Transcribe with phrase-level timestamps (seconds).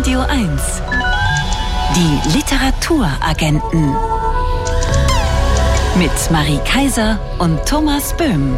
[0.00, 0.62] Radio 1.
[1.94, 3.94] Die Literaturagenten.
[5.98, 8.56] Mit Marie Kaiser und Thomas Böhm.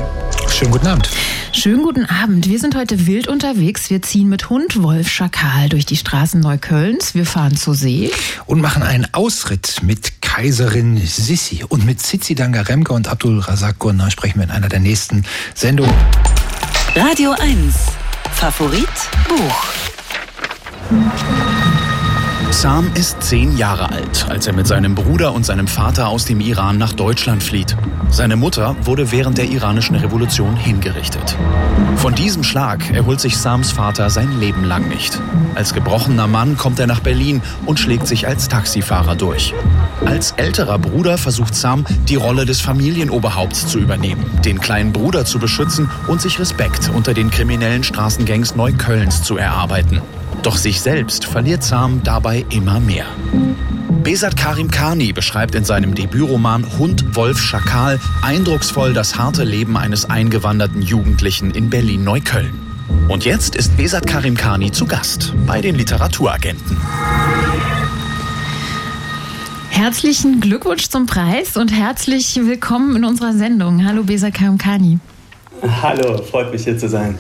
[0.48, 1.10] Schönen guten Abend.
[1.50, 2.48] Schönen guten Abend.
[2.48, 3.90] Wir sind heute wild unterwegs.
[3.90, 7.16] Wir ziehen mit Hund, Wolf, Schakal durch die Straßen Neuköllns.
[7.16, 8.12] Wir fahren zur See.
[8.46, 11.64] Und machen einen Ausritt mit Kaiserin Sissi.
[11.68, 15.24] Und mit Zizi Dangaremke und Abdul Razak Gurna sprechen wir in einer der nächsten
[15.56, 15.92] Sendungen.
[16.94, 17.74] Radio 1.
[18.30, 18.86] Favorit
[19.28, 19.91] Buch.
[22.52, 26.40] Sam ist zehn Jahre alt, als er mit seinem Bruder und seinem Vater aus dem
[26.40, 27.76] Iran nach Deutschland flieht.
[28.10, 31.36] Seine Mutter wurde während der iranischen Revolution hingerichtet.
[31.96, 35.18] Von diesem Schlag erholt sich Sams Vater sein Leben lang nicht.
[35.54, 39.54] Als gebrochener Mann kommt er nach Berlin und schlägt sich als Taxifahrer durch.
[40.04, 45.38] Als älterer Bruder versucht Sam, die Rolle des Familienoberhaupts zu übernehmen, den kleinen Bruder zu
[45.38, 50.00] beschützen und sich Respekt unter den kriminellen Straßengangs Neuköllns zu erarbeiten.
[50.42, 53.06] Doch sich selbst verliert Sam dabei immer mehr.
[54.02, 60.04] Besat Karim Kani beschreibt in seinem Debütroman Hund, Wolf, Schakal eindrucksvoll das harte Leben eines
[60.10, 62.52] eingewanderten Jugendlichen in Berlin-Neukölln.
[63.08, 66.76] Und jetzt ist Besat Karim Kani zu Gast bei den Literaturagenten.
[69.70, 73.86] Herzlichen Glückwunsch zum Preis und herzlich willkommen in unserer Sendung.
[73.86, 74.98] Hallo Besat Karim Kani.
[75.62, 77.16] Hallo, freut mich hier zu sein.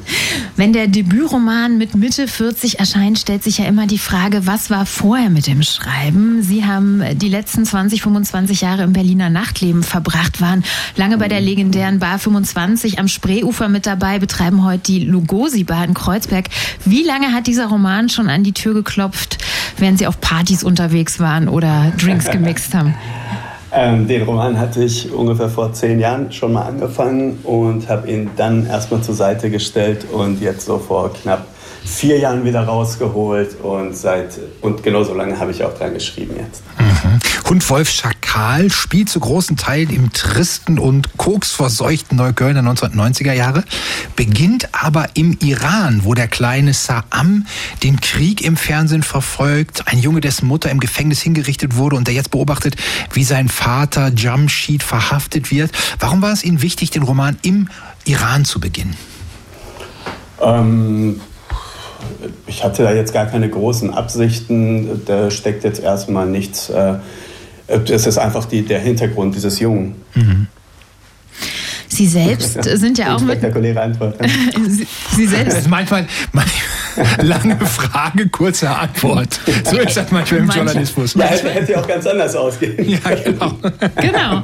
[0.56, 4.84] Wenn der Debütroman mit Mitte 40 erscheint, stellt sich ja immer die Frage, was war
[4.84, 6.42] vorher mit dem Schreiben?
[6.42, 10.64] Sie haben die letzten 20, 25 Jahre im Berliner Nachtleben verbracht, waren
[10.96, 15.84] lange bei der legendären Bar 25 am Spreeufer mit dabei, betreiben heute die Lugosi Bar
[15.84, 16.46] in Kreuzberg.
[16.84, 19.38] Wie lange hat dieser Roman schon an die Tür geklopft,
[19.76, 22.94] während Sie auf Partys unterwegs waren oder Drinks gemixt haben?
[23.74, 28.30] Ähm, den Roman hatte ich ungefähr vor zehn Jahren schon mal angefangen und habe ihn
[28.36, 31.46] dann erstmal zur Seite gestellt und jetzt so vor knapp
[31.84, 36.62] vier Jahren wieder rausgeholt und seit und genauso lange habe ich auch dran geschrieben jetzt.
[36.78, 37.48] Mhm.
[37.48, 37.90] Hund Wolf
[38.32, 43.62] Schakal spielt zu großen Teilen im tristen und koksverseuchten Neukölln der 1990er Jahre,
[44.16, 47.46] beginnt aber im Iran, wo der kleine Saam
[47.82, 52.14] den Krieg im Fernsehen verfolgt, ein Junge, dessen Mutter im Gefängnis hingerichtet wurde und der
[52.14, 52.76] jetzt beobachtet,
[53.12, 55.70] wie sein Vater Jamshid verhaftet wird.
[55.98, 57.68] Warum war es Ihnen wichtig, den Roman im
[58.06, 58.96] Iran zu beginnen?
[60.40, 61.20] Ähm
[62.46, 65.02] ich hatte da jetzt gar keine großen Absichten.
[65.04, 66.70] Da steckt jetzt erstmal nichts.
[66.70, 66.94] Äh,
[67.66, 69.96] es ist einfach die, der Hintergrund dieses Jungen.
[70.14, 70.46] Mhm.
[71.88, 73.38] Sie selbst sind ja auch mit.
[73.38, 74.16] Spektakuläre Antwort.
[74.68, 74.86] Sie,
[75.16, 75.56] Sie selbst.
[75.56, 76.62] Das ist manchmal, manchmal
[77.22, 79.40] lange Frage, kurze Antwort.
[79.64, 80.66] So ist das manchmal im manchmal.
[80.66, 81.14] Journalismus.
[81.14, 82.88] Ja, hätte ja auch ganz anders ausgehen.
[82.88, 83.52] Ja, genau.
[83.96, 84.42] genau.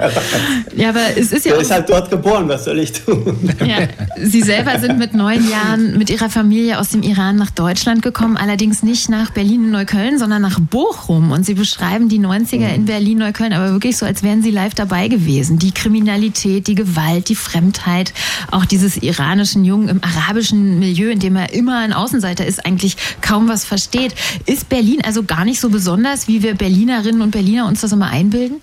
[0.77, 1.53] Ja, aber es ist ja.
[1.53, 3.37] Du bist halt dort geboren, was soll ich tun?
[3.65, 3.89] Ja.
[4.17, 8.37] Sie selber sind mit neun Jahren mit Ihrer Familie aus dem Iran nach Deutschland gekommen,
[8.37, 11.33] allerdings nicht nach Berlin-Neukölln, sondern nach Bochum.
[11.33, 15.09] Und Sie beschreiben die 90er in Berlin-Neukölln aber wirklich so, als wären Sie live dabei
[15.09, 15.59] gewesen.
[15.59, 18.13] Die Kriminalität, die Gewalt, die Fremdheit,
[18.51, 22.97] auch dieses iranischen Jungen im arabischen Milieu, in dem er immer ein Außenseiter ist, eigentlich
[23.21, 24.15] kaum was versteht.
[24.47, 28.11] Ist Berlin also gar nicht so besonders, wie wir Berlinerinnen und Berliner uns das immer
[28.11, 28.61] einbilden?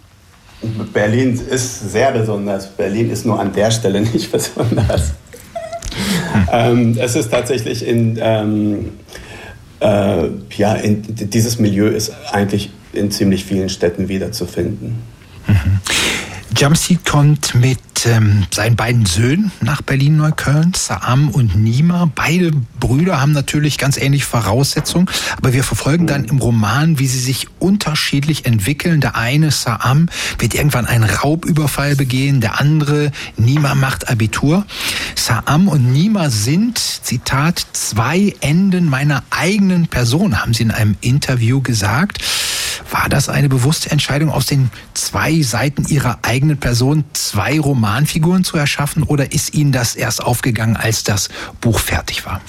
[0.94, 2.68] Berlin ist sehr besonders.
[2.68, 5.14] Berlin ist nur an der Stelle nicht besonders.
[6.52, 8.92] ähm, es ist tatsächlich in, ähm,
[9.80, 14.96] äh, ja, in, dieses Milieu ist eigentlich in ziemlich vielen Städten wiederzufinden.
[15.48, 15.80] Mhm.
[16.58, 22.10] Jamsid kommt mit ähm, seinen beiden Söhnen nach Berlin-Neukölln, Saam und Nima.
[22.16, 27.20] Beide Brüder haben natürlich ganz ähnliche Voraussetzungen, aber wir verfolgen dann im Roman, wie sie
[27.20, 29.02] sich unterschiedlich entwickeln.
[29.02, 30.08] Der eine, Saam,
[30.40, 34.66] wird irgendwann einen Raubüberfall begehen, der andere, Nima, macht Abitur.
[35.16, 41.62] Saam und Nima sind, Zitat, zwei Enden meiner eigenen Person, haben sie in einem Interview
[41.62, 42.20] gesagt.
[42.92, 48.58] War das eine bewusste Entscheidung, aus den zwei Seiten ihrer eigenen Person zwei Romanfiguren zu
[48.58, 51.30] erschaffen oder ist Ihnen das erst aufgegangen, als das
[51.62, 52.42] Buch fertig war?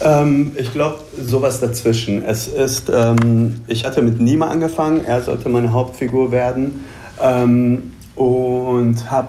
[0.00, 2.24] Ähm, ich glaube, sowas dazwischen.
[2.24, 6.84] Es ist, ähm, ich hatte mit Nima angefangen, er sollte meine Hauptfigur werden
[7.22, 9.28] ähm, und habe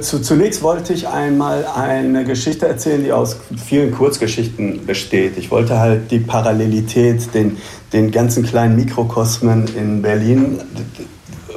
[0.00, 5.36] zunächst wollte ich einmal eine Geschichte erzählen, die aus vielen Kurzgeschichten besteht.
[5.36, 7.58] Ich wollte halt die Parallelität, den,
[7.92, 10.60] den ganzen kleinen Mikrokosmen in Berlin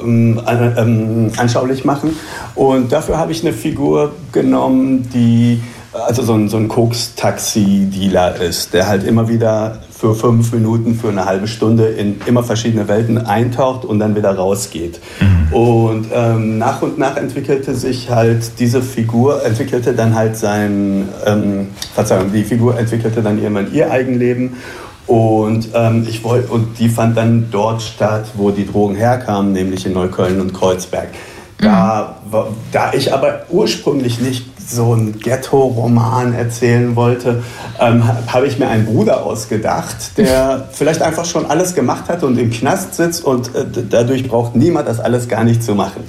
[0.02, 2.16] ähm, ähm, anschaulich machen.
[2.54, 5.62] Und dafür habe ich eine Figur genommen, die
[5.92, 11.10] also so ein, so ein Koks-Taxi-Dealer ist, der halt immer wieder für fünf Minuten, für
[11.10, 14.98] eine halbe Stunde in immer verschiedene Welten eintaucht und dann wieder rausgeht.
[15.20, 15.52] Mhm.
[15.52, 21.68] Und ähm, nach und nach entwickelte sich halt diese Figur, entwickelte dann halt sein, ähm,
[21.94, 24.54] Verzeihung, die Figur entwickelte dann irgendwann ihr Eigenleben
[25.06, 29.84] Und, ähm, ich wollt, und die fand dann dort statt, wo die Drogen herkamen, nämlich
[29.84, 31.08] in Neukölln und Kreuzberg.
[31.58, 32.36] Da, mhm.
[32.72, 37.42] da ich aber ursprünglich nicht so einen Ghetto-Roman erzählen wollte,
[37.80, 42.38] ähm, habe ich mir einen Bruder ausgedacht, der vielleicht einfach schon alles gemacht hat und
[42.38, 46.04] im Knast sitzt und äh, dadurch braucht niemand das alles gar nicht zu machen.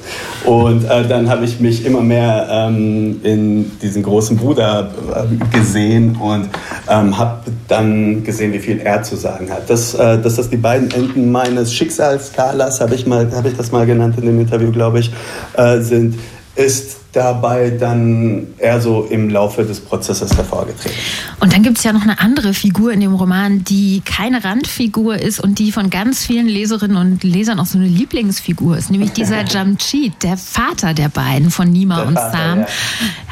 [0.45, 6.15] Und äh, dann habe ich mich immer mehr ähm, in diesen großen Bruder äh, gesehen
[6.17, 6.49] und
[6.89, 9.69] ähm, habe dann gesehen, wie viel er zu sagen hat.
[9.69, 13.85] Das, äh, dass das die beiden Enden meines Schicksalskalas, habe ich, hab ich das mal
[13.85, 15.11] genannt in dem Interview, glaube ich,
[15.53, 16.15] äh, sind,
[16.55, 20.97] ist dabei dann eher so im Laufe des Prozesses hervorgetreten.
[21.39, 25.17] Und dann gibt es ja noch eine andere Figur in dem Roman, die keine Randfigur
[25.17, 29.11] ist und die von ganz vielen Leserinnen und Lesern auch so eine Lieblingsfigur ist, nämlich
[29.11, 32.59] dieser Jamchit, der Vater der beiden von Nima der und Vater, Sam.
[32.59, 32.67] Ja.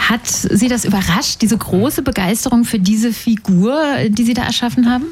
[0.09, 3.77] Hat Sie das überrascht, diese große Begeisterung für diese Figur,
[4.09, 5.05] die Sie da erschaffen haben?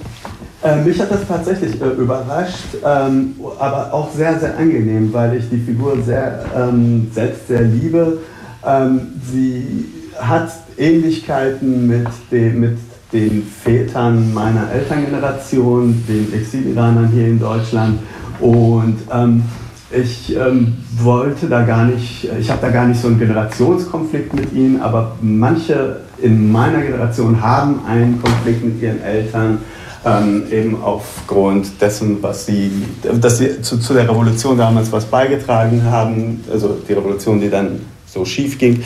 [0.64, 5.50] Äh, mich hat das tatsächlich äh, überrascht, ähm, aber auch sehr, sehr angenehm, weil ich
[5.50, 8.18] die Figur sehr, ähm, selbst sehr liebe.
[8.66, 9.02] Ähm,
[9.32, 9.86] sie
[10.20, 12.78] hat Ähnlichkeiten mit, dem, mit
[13.14, 18.00] den Vätern meiner Elterngeneration, den Exiliranern hier in Deutschland.
[18.40, 19.44] Und ähm,
[19.92, 24.52] ich ähm, wollte da gar nicht, ich habe da gar nicht so einen Generationskonflikt mit
[24.54, 29.60] ihnen, aber manche in meiner Generation haben einen Konflikt mit ihren Eltern
[30.06, 32.72] ähm, eben aufgrund dessen, was sie,
[33.20, 37.82] dass sie zu, zu, der Revolution damals was beigetragen haben, also die Revolution, die dann
[38.06, 38.84] so schief ging.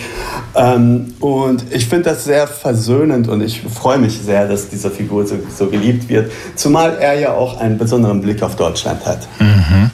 [0.56, 5.26] Ähm, und ich finde das sehr versöhnend und ich freue mich sehr, dass diese Figur
[5.26, 9.28] so, so, geliebt wird, zumal er ja auch einen besonderen Blick auf Deutschland hat.
[9.40, 9.92] Mhm.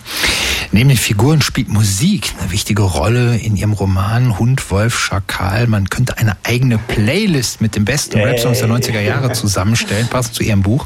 [0.77, 5.65] Neben den Figuren spielt Musik eine wichtige Rolle in ihrem Roman Hund, Wolf, Schakal.
[5.65, 8.27] Man könnte eine eigene Playlist mit den besten yeah.
[8.27, 10.85] Rap-Songs der 90er Jahre zusammenstellen, passend zu ihrem Buch.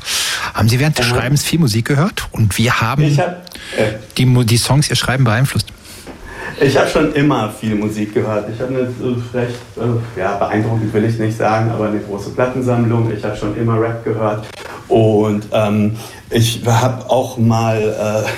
[0.53, 2.29] Haben Sie während des Schreibens viel Musik gehört?
[2.31, 5.70] Und wie haben hab, äh, die, die Songs Ihr Schreiben beeinflusst?
[6.61, 8.47] Ich habe schon immer viel Musik gehört.
[8.53, 8.81] Ich habe eine
[9.33, 13.11] recht, äh, ja, beeindruckend will ich nicht sagen, aber eine große Plattensammlung.
[13.11, 14.47] Ich habe schon immer Rap gehört.
[14.87, 15.97] Und ähm,
[16.29, 17.77] ich habe auch mal,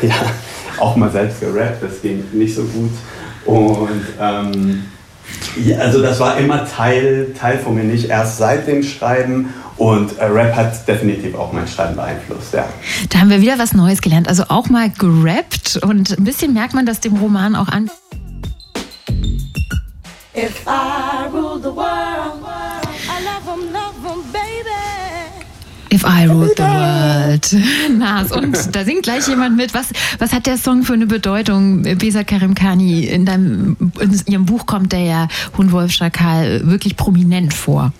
[0.01, 0.15] äh, ja,
[0.79, 1.83] auch mal selbst gerappt.
[1.83, 2.91] Das ging nicht so gut.
[3.45, 4.85] Und ähm,
[5.61, 9.53] ja, also das war immer Teil, Teil von mir, nicht erst seit dem Schreiben.
[9.75, 12.65] Und äh, Rap hat definitiv auch mein Schreiben beeinflusst, ja.
[13.09, 14.29] Da haben wir wieder was Neues gelernt.
[14.29, 17.89] Also auch mal gerappt und ein bisschen merkt man das dem Roman auch an.
[20.35, 25.43] If I rule the world, I love them, love them, baby.
[25.91, 27.99] If I ruled the world.
[27.99, 28.31] Nas.
[28.31, 29.75] Und da singt gleich jemand mit.
[29.75, 31.83] Was, was hat der Song für eine Bedeutung?
[31.83, 37.93] Besa Karimkani, in, deinem, in Ihrem Buch kommt der ja Hundwolf Schakal wirklich prominent vor.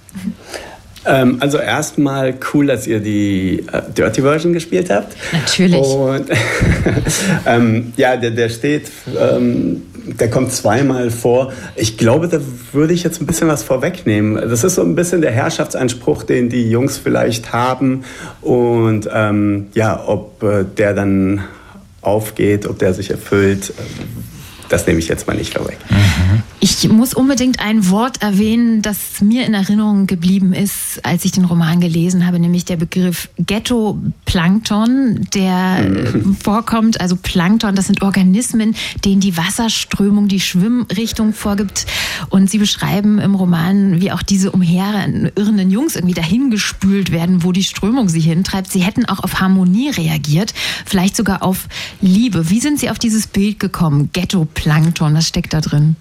[1.06, 5.16] Ähm, also erstmal cool, dass ihr die äh, Dirty Version gespielt habt.
[5.32, 5.86] Natürlich.
[5.86, 6.26] Und
[7.46, 8.88] ähm, ja, der, der steht
[9.20, 11.54] ähm, der kommt zweimal vor.
[11.76, 12.40] Ich glaube, da
[12.72, 14.36] würde ich jetzt ein bisschen was vorwegnehmen.
[14.36, 18.04] Das ist so ein bisschen der Herrschaftsanspruch, den die Jungs vielleicht haben.
[18.42, 21.44] Und ähm, ja, ob äh, der dann
[22.02, 23.74] aufgeht, ob der sich erfüllt,
[24.70, 25.78] das nehme ich jetzt mal nicht vorweg.
[25.90, 26.44] Mhm.
[26.66, 31.44] Ich muss unbedingt ein Wort erwähnen, das mir in Erinnerung geblieben ist, als ich den
[31.44, 36.38] Roman gelesen habe, nämlich der Begriff Ghetto-Plankton, der mhm.
[36.42, 37.02] vorkommt.
[37.02, 41.86] Also Plankton, das sind Organismen, denen die Wasserströmung die Schwimmrichtung vorgibt.
[42.30, 47.64] Und Sie beschreiben im Roman, wie auch diese umherirrenden Jungs irgendwie dahingespült werden, wo die
[47.64, 48.72] Strömung sie hintreibt.
[48.72, 50.54] Sie hätten auch auf Harmonie reagiert,
[50.86, 51.68] vielleicht sogar auf
[52.00, 52.50] Liebe.
[52.50, 54.12] Wie sind Sie auf dieses Bild gekommen?
[54.14, 55.98] Ghetto-Plankton, was steckt da drin?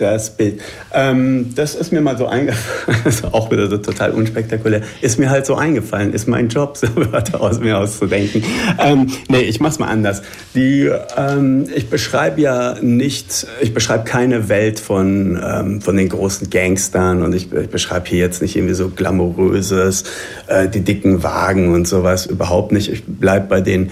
[0.00, 0.60] Das Bild.
[0.92, 5.18] Ähm, das ist mir mal so eingefallen, das ist auch wieder so total unspektakulär, ist
[5.18, 8.42] mir halt so eingefallen, ist mein Job, so Wörter aus mir auszudenken.
[8.78, 10.22] Ähm, nee, ich mach's mal anders.
[10.54, 16.50] Die, ähm, ich beschreibe ja nicht, ich beschreibe keine Welt von, ähm, von den großen
[16.50, 20.04] Gangstern und ich, ich beschreibe hier jetzt nicht irgendwie so glamouröses,
[20.46, 22.90] äh, die dicken Wagen und sowas, überhaupt nicht.
[22.90, 23.90] Ich bleib bei den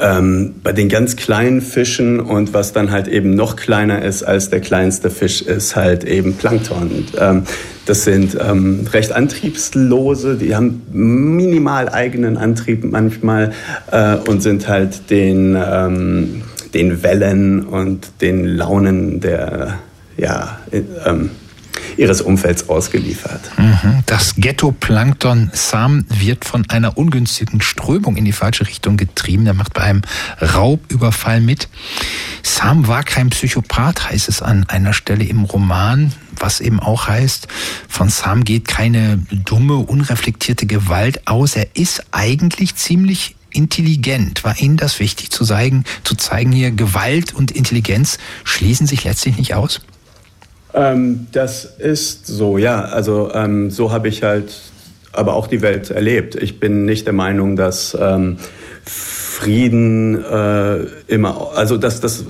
[0.00, 4.50] ähm, bei den ganz kleinen Fischen und was dann halt eben noch kleiner ist als
[4.50, 6.90] der kleinste Fisch, ist halt eben Plankton.
[6.90, 7.42] Und, ähm,
[7.86, 13.52] das sind ähm, recht antriebslose, die haben minimal eigenen Antrieb manchmal
[13.90, 19.78] äh, und sind halt den, ähm, den Wellen und den Launen der,
[20.16, 20.82] ja, äh,
[21.96, 23.40] ihres Umfelds ausgeliefert.
[23.56, 24.02] Mhm.
[24.06, 29.46] Das Ghetto-Plankton Sam wird von einer ungünstigen Strömung in die falsche Richtung getrieben.
[29.46, 30.02] Er macht bei einem
[30.40, 31.68] Raubüberfall mit.
[32.42, 37.48] Sam war kein Psychopath, heißt es an einer Stelle im Roman, was eben auch heißt,
[37.88, 41.56] von Sam geht keine dumme, unreflektierte Gewalt aus.
[41.56, 44.44] Er ist eigentlich ziemlich intelligent.
[44.44, 49.38] War Ihnen das wichtig zu zeigen, zu zeigen hier, Gewalt und Intelligenz schließen sich letztlich
[49.38, 49.80] nicht aus?
[50.74, 52.82] Ähm, das ist so, ja.
[52.82, 54.52] Also ähm, so habe ich halt
[55.12, 56.34] aber auch die Welt erlebt.
[56.34, 58.38] Ich bin nicht der Meinung, dass ähm,
[58.84, 62.24] Frieden äh, immer, also dass das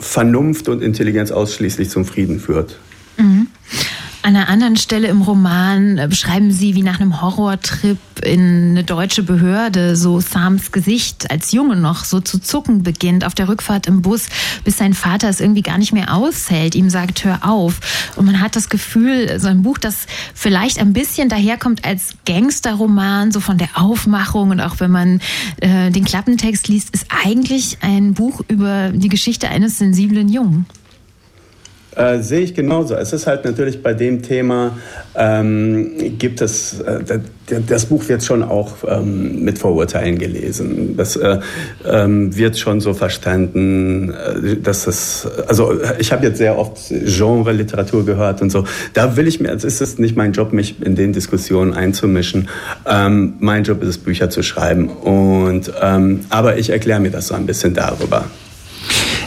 [0.00, 2.78] Vernunft und Intelligenz ausschließlich zum Frieden führt.
[4.22, 8.84] An einer anderen Stelle im Roman äh, beschreiben Sie, wie nach einem Horrortrip in eine
[8.84, 13.86] deutsche Behörde so Sams Gesicht als Junge noch so zu zucken beginnt auf der Rückfahrt
[13.86, 14.26] im Bus,
[14.62, 18.12] bis sein Vater es irgendwie gar nicht mehr aushält, ihm sagt, hör auf.
[18.16, 23.32] Und man hat das Gefühl, so ein Buch, das vielleicht ein bisschen daherkommt als Gangsterroman,
[23.32, 25.22] so von der Aufmachung und auch wenn man
[25.62, 30.66] äh, den Klappentext liest, ist eigentlich ein Buch über die Geschichte eines sensiblen Jungen.
[31.96, 32.94] Äh, sehe ich genauso.
[32.94, 34.78] Es ist halt natürlich bei dem Thema,
[35.16, 37.20] ähm, gibt es, äh,
[37.66, 40.96] das Buch wird schon auch ähm, mit Vorurteilen gelesen.
[40.96, 41.40] Das äh,
[41.84, 48.06] ähm, wird schon so verstanden, äh, dass es, also ich habe jetzt sehr oft Genre-Literatur
[48.06, 48.64] gehört und so.
[48.94, 52.48] Da will ich mir, es ist nicht mein Job, mich in den Diskussionen einzumischen.
[52.86, 54.88] Ähm, mein Job ist es, Bücher zu schreiben.
[54.88, 58.26] Und, ähm, aber ich erkläre mir das so ein bisschen darüber.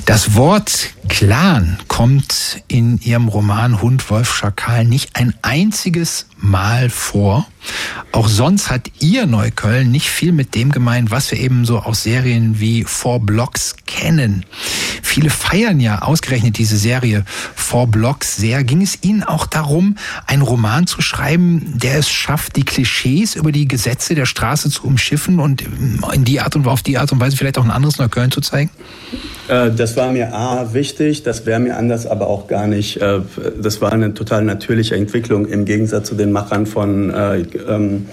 [0.05, 7.47] Das Wort Clan kommt in ihrem Roman Hund, Wolf, Schakal nicht ein einziges Mal vor.
[8.11, 12.03] Auch sonst hat ihr Neukölln nicht viel mit dem gemeint, was wir eben so aus
[12.03, 14.45] Serien wie Four Blocks kennen.
[15.01, 17.23] Viele feiern ja ausgerechnet diese Serie
[17.55, 18.63] Four Blocks sehr.
[18.63, 23.51] Ging es Ihnen auch darum, einen Roman zu schreiben, der es schafft, die Klischees über
[23.51, 25.63] die Gesetze der Straße zu umschiffen und
[26.13, 28.41] in die Art und auf die Art und Weise vielleicht auch ein anderes Neukölln zu
[28.41, 28.69] zeigen?
[29.47, 32.97] Äh, das war mir A wichtig, das wäre mir anders aber auch gar nicht.
[33.01, 33.21] Äh,
[33.59, 38.07] das war eine total natürliche Entwicklung im Gegensatz zu den Machern von äh, ähm,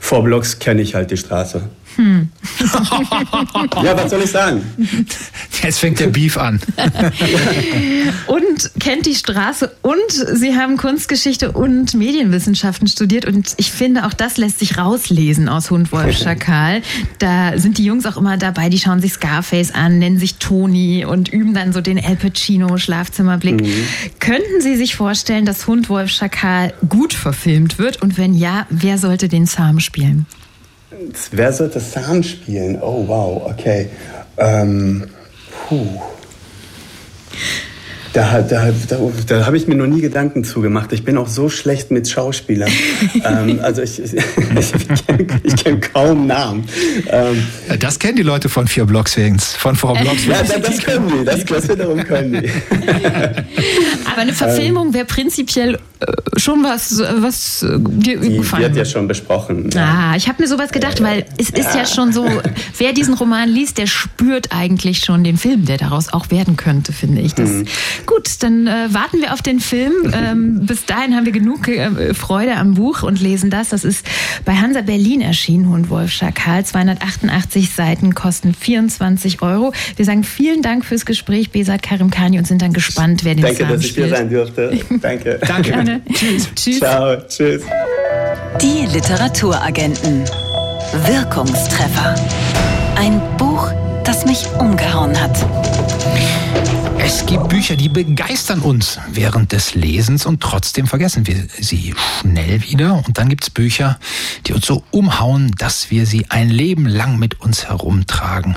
[0.00, 1.62] Vorblocks kenne ich halt die Straße.
[1.96, 2.28] Hm.
[3.82, 4.62] ja, was soll ich sagen?
[5.62, 6.60] Jetzt fängt der Beef an.
[8.26, 14.12] und kennt die Straße und Sie haben Kunstgeschichte und Medienwissenschaften studiert und ich finde, auch
[14.12, 16.82] das lässt sich rauslesen aus Hund Wolf Schakal.
[17.18, 21.04] Da sind die Jungs auch immer dabei, die schauen sich Scarface an, nennen sich Toni
[21.04, 23.62] und üben dann so den El Pacino Schlafzimmerblick.
[23.62, 23.84] Mhm.
[24.18, 28.98] Könnten Sie sich vorstellen, dass Hund Wolf Schakal gut verfilmt wird und wenn ja, wer
[28.98, 30.26] sollte den Sam spielen?
[31.30, 32.78] Wer sollte Sam spielen?
[32.80, 33.88] Oh, wow, okay.
[34.36, 35.06] Ähm,
[35.68, 36.00] puh.
[38.12, 40.92] Da, da, da, da habe ich mir noch nie Gedanken zugemacht.
[40.92, 42.70] Ich bin auch so schlecht mit Schauspielern.
[43.24, 45.26] ähm, also ich, ich, ich kenne
[45.56, 46.64] kenn kaum Namen.
[47.08, 47.46] Ähm,
[47.78, 49.54] das kennen die Leute von vier Blocks wenigstens.
[49.54, 51.24] Von Frau Blocks Ja, das, das können die.
[51.24, 52.48] Das, das wiederum können die.
[54.10, 58.84] Aber eine Verfilmung wäre prinzipiell äh, schon was, was äh, dir die gefallen wird ja
[58.84, 59.70] schon besprochen.
[59.76, 61.78] Ah, ich habe mir sowas gedacht, weil es ist ja.
[61.78, 62.26] ja schon so,
[62.78, 66.92] wer diesen Roman liest, der spürt eigentlich schon den Film, der daraus auch werden könnte,
[66.92, 67.34] finde ich.
[67.34, 67.66] Das, mhm.
[68.06, 69.92] Gut, dann äh, warten wir auf den Film.
[70.20, 73.70] Ähm, bis dahin haben wir genug äh, Freude am Buch und lesen das.
[73.70, 74.04] Das ist
[74.44, 76.64] bei Hansa Berlin erschienen, Hund Wolf Schakal.
[76.64, 79.72] 288 Seiten kosten 24 Euro.
[79.96, 83.58] Wir sagen vielen Dank fürs Gespräch, Besat Karimkani, und sind dann gespannt, wer den Danke,
[83.58, 84.78] Samen dass ich hier sein durfte.
[85.00, 85.38] Danke.
[85.46, 85.70] Danke.
[85.70, 86.00] Gerne.
[86.12, 86.48] Tschüss.
[86.54, 86.78] Tschüss.
[86.80, 87.16] Ciao.
[87.28, 87.62] Tschüss.
[88.60, 90.24] Die Literaturagenten.
[91.06, 92.14] Wirkungstreffer.
[92.96, 93.70] Ein Buch,
[94.04, 95.38] das mich umgehauen hat.
[97.02, 102.62] Es gibt Bücher, die begeistern uns während des Lesens und trotzdem vergessen wir sie schnell
[102.62, 103.02] wieder.
[103.06, 103.98] Und dann gibt es Bücher,
[104.46, 108.56] die uns so umhauen, dass wir sie ein Leben lang mit uns herumtragen.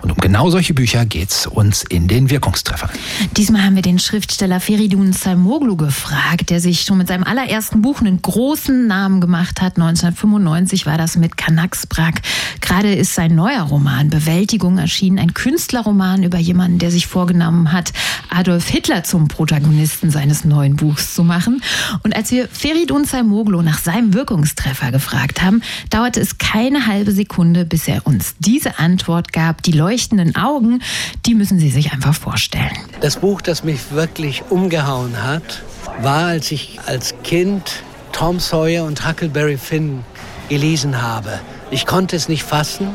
[0.00, 2.88] Und um genau solche Bücher geht es uns in den Wirkungstreffern.
[3.36, 8.00] Diesmal haben wir den Schriftsteller Feridun Salmoglu gefragt, der sich schon mit seinem allerersten Buch
[8.00, 9.76] einen großen Namen gemacht hat.
[9.76, 12.22] 1995 war das mit Kanaksbrak.
[12.62, 17.81] Gerade ist sein neuer Roman Bewältigung erschienen, ein Künstlerroman über jemanden, der sich vorgenommen hat,
[18.30, 21.62] Adolf Hitler zum Protagonisten seines neuen Buchs zu machen.
[22.02, 27.64] Und als wir Feridun Salmoglu nach seinem Wirkungstreffer gefragt haben, dauerte es keine halbe Sekunde,
[27.64, 29.62] bis er uns diese Antwort gab.
[29.62, 30.80] Die leuchtenden Augen,
[31.26, 32.76] die müssen Sie sich einfach vorstellen.
[33.00, 35.62] Das Buch, das mich wirklich umgehauen hat,
[36.00, 40.04] war, als ich als Kind Tom Sawyer und Huckleberry Finn
[40.48, 41.40] gelesen habe.
[41.70, 42.88] Ich konnte es nicht fassen.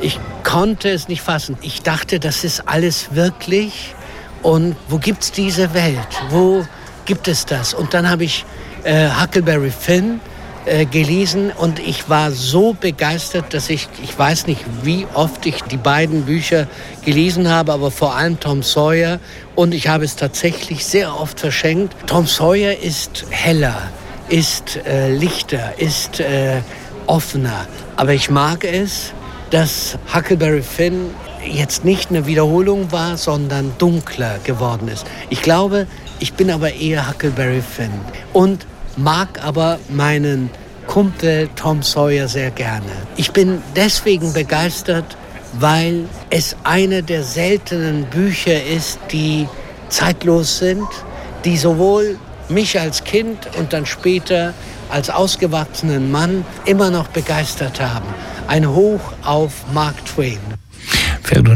[0.00, 1.56] Ich konnte es nicht fassen.
[1.62, 3.94] Ich dachte, das ist alles wirklich.
[4.42, 6.08] Und wo gibt es diese Welt?
[6.30, 6.64] Wo
[7.10, 7.74] gibt es das.
[7.74, 8.44] Und dann habe ich
[8.84, 10.20] äh, Huckleberry Finn
[10.64, 15.62] äh, gelesen und ich war so begeistert, dass ich, ich weiß nicht, wie oft ich
[15.62, 16.68] die beiden Bücher
[17.04, 19.18] gelesen habe, aber vor allem Tom Sawyer
[19.56, 21.96] und ich habe es tatsächlich sehr oft verschenkt.
[22.06, 23.90] Tom Sawyer ist heller,
[24.28, 26.60] ist äh, lichter, ist äh,
[27.06, 27.66] offener,
[27.96, 29.12] aber ich mag es,
[29.50, 31.10] dass Huckleberry Finn
[31.44, 35.06] jetzt nicht eine Wiederholung war, sondern dunkler geworden ist.
[35.30, 35.86] Ich glaube,
[36.18, 37.90] ich bin aber eher Huckleberry Finn.
[38.32, 38.66] Und
[38.96, 40.50] mag aber meinen
[40.86, 42.90] Kumpel Tom Sawyer sehr gerne.
[43.16, 45.16] Ich bin deswegen begeistert,
[45.58, 49.48] weil es eine der seltenen Bücher ist, die
[49.88, 50.86] zeitlos sind,
[51.44, 54.52] die sowohl mich als Kind und dann später
[54.90, 58.06] als ausgewachsenen Mann immer noch begeistert haben.
[58.50, 60.40] Ein Hoch auf Mark Twain.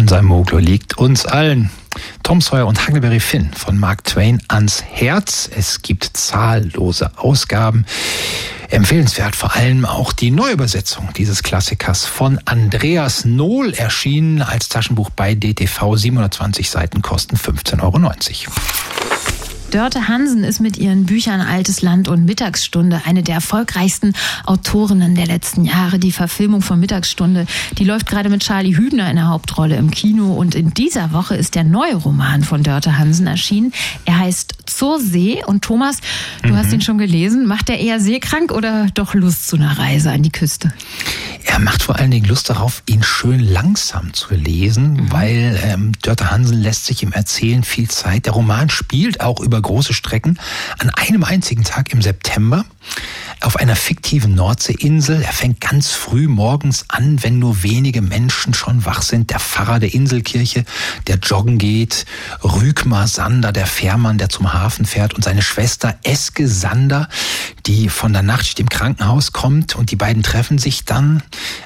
[0.06, 1.70] Seinem Moglo liegt, uns allen.
[2.22, 5.50] Tom Sawyer und Huckleberry Finn von Mark Twain ans Herz.
[5.52, 7.84] Es gibt zahllose Ausgaben.
[8.70, 15.34] Empfehlenswert vor allem auch die Neuübersetzung dieses Klassikers von Andreas Nohl erschienen als Taschenbuch bei
[15.34, 15.96] DTV.
[15.96, 17.98] 720 Seiten kosten 15,90 Euro.
[19.74, 24.12] Dörte Hansen ist mit ihren Büchern Altes Land und Mittagsstunde eine der erfolgreichsten
[24.46, 25.98] Autorinnen der letzten Jahre.
[25.98, 27.44] Die Verfilmung von Mittagsstunde,
[27.76, 31.34] die läuft gerade mit Charlie Hübner in der Hauptrolle im Kino und in dieser Woche
[31.34, 33.72] ist der neue Roman von Dörte Hansen erschienen.
[34.04, 35.96] Er heißt Zur See und Thomas,
[36.44, 36.56] du mhm.
[36.56, 37.44] hast ihn schon gelesen.
[37.44, 40.72] Macht er eher seekrank oder doch Lust zu einer Reise an die Küste?
[41.46, 45.12] Er macht vor allen Dingen Lust darauf, ihn schön langsam zu lesen, mhm.
[45.12, 48.26] weil ähm, Dörte Hansen lässt sich im Erzählen viel Zeit.
[48.26, 50.38] Der Roman spielt auch über große Strecken
[50.78, 52.64] an einem einzigen Tag im September
[53.40, 55.22] auf einer fiktiven Nordseeinsel.
[55.22, 59.30] Er fängt ganz früh morgens an, wenn nur wenige Menschen schon wach sind.
[59.30, 60.64] Der Pfarrer der Inselkirche,
[61.06, 62.06] der joggen geht,
[62.42, 67.08] Rügmar Sander, der Fährmann, der zum Hafen fährt und seine Schwester Eske Sander,
[67.66, 71.22] die von der Nachtschicht im Krankenhaus kommt und die beiden treffen sich dann.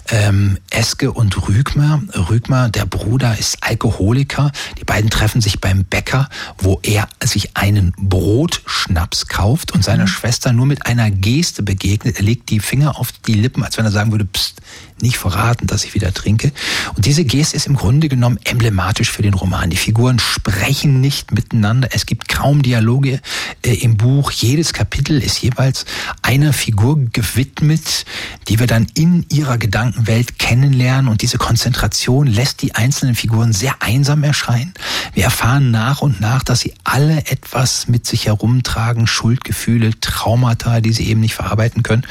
[0.08, 2.02] Ähm, Eske und Rügmar.
[2.14, 4.52] Rügmar, der Bruder, ist Alkoholiker.
[4.78, 10.08] Die beiden treffen sich beim Bäcker, wo er sich einen Brotschnaps kauft und seiner mhm.
[10.08, 12.16] Schwester nur mit einer Geste begegnet.
[12.16, 14.60] Er legt die Finger auf die Lippen, als wenn er sagen würde, pst,
[15.02, 16.52] nicht verraten, dass ich wieder trinke.
[16.94, 19.70] Und diese Geste ist im Grunde genommen emblematisch für den Roman.
[19.70, 21.88] Die Figuren sprechen nicht miteinander.
[21.92, 23.20] Es gibt kaum Dialoge
[23.64, 24.30] äh, im Buch.
[24.30, 25.84] Jedes Kapitel ist jeweils
[26.22, 28.04] einer Figur gewidmet,
[28.48, 31.08] die wir dann in ihrer Gedankenwelt kennenlernen.
[31.08, 34.74] Und diese Konzentration lässt die einzelnen Figuren sehr einsam erscheinen.
[35.14, 40.92] Wir erfahren nach und nach, dass sie alle etwas mit sich herumtragen, Schuldgefühle, Traumata, die
[40.92, 42.04] sie eben nicht verarbeiten können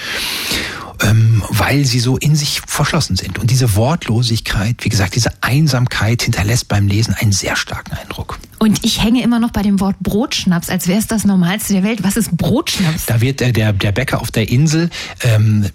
[1.03, 3.39] ähm, weil sie so in sich verschlossen sind.
[3.39, 8.39] Und diese Wortlosigkeit, wie gesagt, diese Einsamkeit hinterlässt beim Lesen einen sehr starken Eindruck.
[8.59, 11.83] Und ich hänge immer noch bei dem Wort Brotschnaps, als wäre es das Normalste der
[11.83, 12.03] Welt.
[12.03, 13.05] Was ist Brotschnaps?
[13.05, 14.89] Da wird der, der, der Bäcker auf der Insel
[15.21, 15.65] ähm,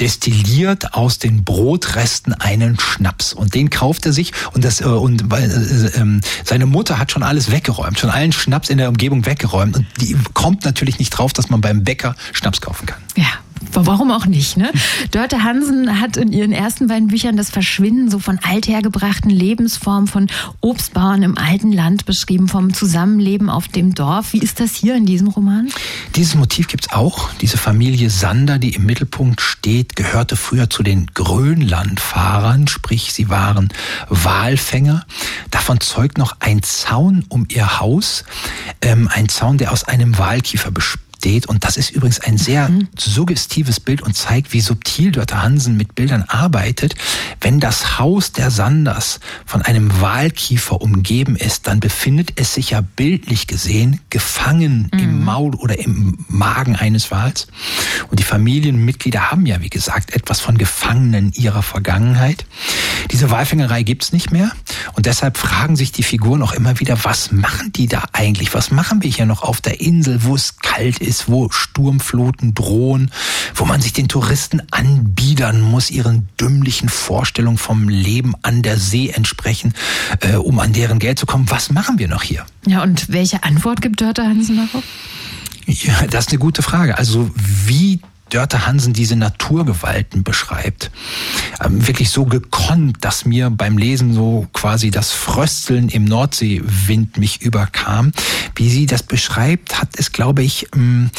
[0.00, 5.32] destilliert aus den Brotresten einen Schnaps und den kauft er sich und das äh, und
[5.32, 9.76] äh, äh, seine Mutter hat schon alles weggeräumt, schon allen Schnaps in der Umgebung weggeräumt
[9.76, 13.00] und die kommt natürlich nicht drauf, dass man beim Bäcker Schnaps kaufen kann.
[13.16, 13.26] Ja,
[13.72, 14.70] Warum auch nicht, ne?
[15.10, 20.28] Dörte Hansen hat in ihren ersten beiden Büchern das Verschwinden so von althergebrachten Lebensformen von
[20.60, 24.32] Obstbauern im alten Land beschrieben, vom Zusammenleben auf dem Dorf.
[24.32, 25.68] Wie ist das hier in diesem Roman?
[26.14, 27.30] Dieses Motiv gibt's auch.
[27.40, 33.68] Diese Familie Sander, die im Mittelpunkt steht, gehörte früher zu den Grönlandfahrern, sprich sie waren
[34.08, 35.04] Walfänger.
[35.50, 38.24] Davon zeugt noch ein Zaun um ihr Haus,
[38.80, 41.46] ähm, ein Zaun, der aus einem Walkiefer besteht steht.
[41.46, 42.88] Und das ist übrigens ein sehr mhm.
[42.96, 46.94] suggestives Bild und zeigt, wie subtil Dörte Hansen mit Bildern arbeitet.
[47.40, 52.80] Wenn das Haus der Sanders von einem Wahlkiefer umgeben ist, dann befindet es sich ja
[52.80, 54.98] bildlich gesehen gefangen mhm.
[54.98, 57.48] im Maul oder im Magen eines Wals.
[58.10, 62.46] Und die Familienmitglieder haben ja, wie gesagt, etwas von Gefangenen ihrer Vergangenheit.
[63.10, 64.50] Diese Walfängerei gibt's nicht mehr.
[64.94, 68.54] Und deshalb fragen sich die Figuren auch immer wieder, was machen die da eigentlich?
[68.54, 73.10] Was machen wir hier noch auf der Insel, wo es kalt ist, wo Sturmfluten drohen,
[73.54, 79.08] wo man sich den Touristen anbiedern muss, ihren dümmlichen Vorstellungen vom Leben an der See
[79.10, 79.74] entsprechen,
[80.20, 81.50] äh, um an deren Geld zu kommen.
[81.50, 82.44] Was machen wir noch hier?
[82.66, 84.84] Ja, und welche Antwort gibt Dörter Hansen darauf?
[85.66, 86.96] Ja, das ist eine gute Frage.
[86.98, 90.90] Also wie Dörte Hansen diese Naturgewalten beschreibt.
[91.64, 97.40] Ähm, wirklich so gekonnt, dass mir beim Lesen so quasi das Frösteln im Nordseewind mich
[97.40, 98.12] überkam.
[98.56, 101.10] Wie sie das beschreibt, hat es, glaube ich, ähm,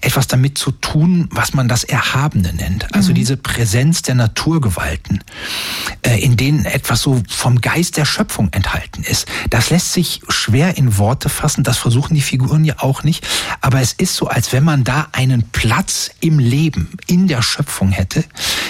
[0.00, 2.92] etwas damit zu tun, was man das Erhabene nennt.
[2.94, 3.14] Also mhm.
[3.14, 5.22] diese Präsenz der Naturgewalten.
[6.02, 9.26] Äh, in denen etwas so vom Geist der Schöpfung enthalten ist.
[9.50, 13.26] Das lässt sich schwer in Worte fassen, das versuchen die Figuren ja auch nicht,
[13.60, 16.55] aber es ist so, als wenn man da einen Platz im Leben,
[17.06, 18.24] in der Schöpfung hätte,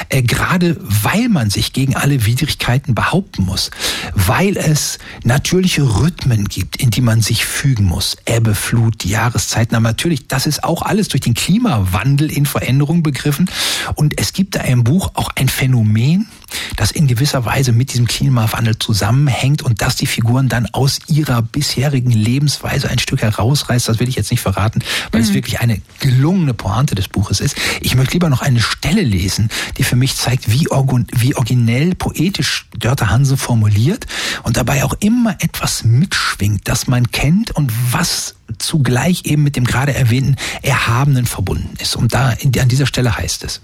[0.08, 3.70] äh, gerade weil man sich gegen alle Widrigkeiten behaupten muss,
[4.14, 9.88] weil es natürliche Rhythmen gibt, in die man sich fügen muss, Ebbe, Flut, Jahreszeiten, aber
[9.88, 13.50] natürlich, das ist auch alles durch den Klimawandel in Veränderung begriffen.
[13.94, 16.26] Und es gibt da im Buch auch ein Phänomen,
[16.76, 21.42] das in gewisser Weise mit diesem Klimawandel zusammenhängt und dass die Figuren dann aus ihrer
[21.42, 24.80] bisherigen Lebensweise ein Stück herausreißt, das will ich jetzt nicht verraten,
[25.10, 25.28] weil mhm.
[25.28, 27.56] es wirklich eine gelungene Pointe des Buches ist.
[27.80, 32.66] Ich möchte lieber noch eine Stelle lesen, die für mich zeigt, wie, wie originell, poetisch
[32.76, 34.06] Dörte Hanse formuliert
[34.42, 39.64] und dabei auch immer etwas mitschwingt, das man kennt und was zugleich eben mit dem
[39.64, 41.96] gerade erwähnten Erhabenen verbunden ist.
[41.96, 43.60] Und da an dieser Stelle heißt es,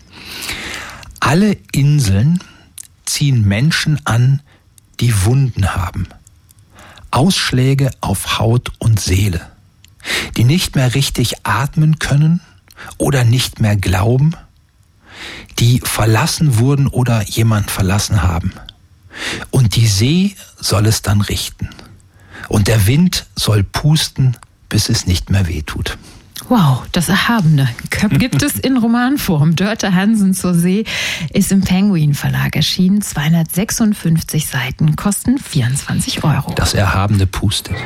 [1.21, 2.41] alle Inseln
[3.13, 4.41] ziehen Menschen an,
[5.01, 6.09] die Wunden haben.
[7.11, 9.41] Ausschläge auf Haut und Seele,
[10.37, 12.41] die nicht mehr richtig atmen können
[12.97, 14.35] oder nicht mehr glauben,
[15.59, 18.53] die verlassen wurden oder jemand verlassen haben.
[19.51, 21.69] Und die See soll es dann richten.
[22.49, 24.39] Und der Wind soll pusten,
[24.71, 25.99] bis es nicht mehr weh tut.
[26.49, 27.69] Wow, das Erhabene
[28.19, 29.57] gibt es in Romanform.
[29.57, 30.85] Dörte Hansen zur See
[31.33, 33.01] ist im Penguin Verlag erschienen.
[33.01, 36.53] 256 Seiten, kosten 24 Euro.
[36.55, 37.77] Das Erhabene pustet.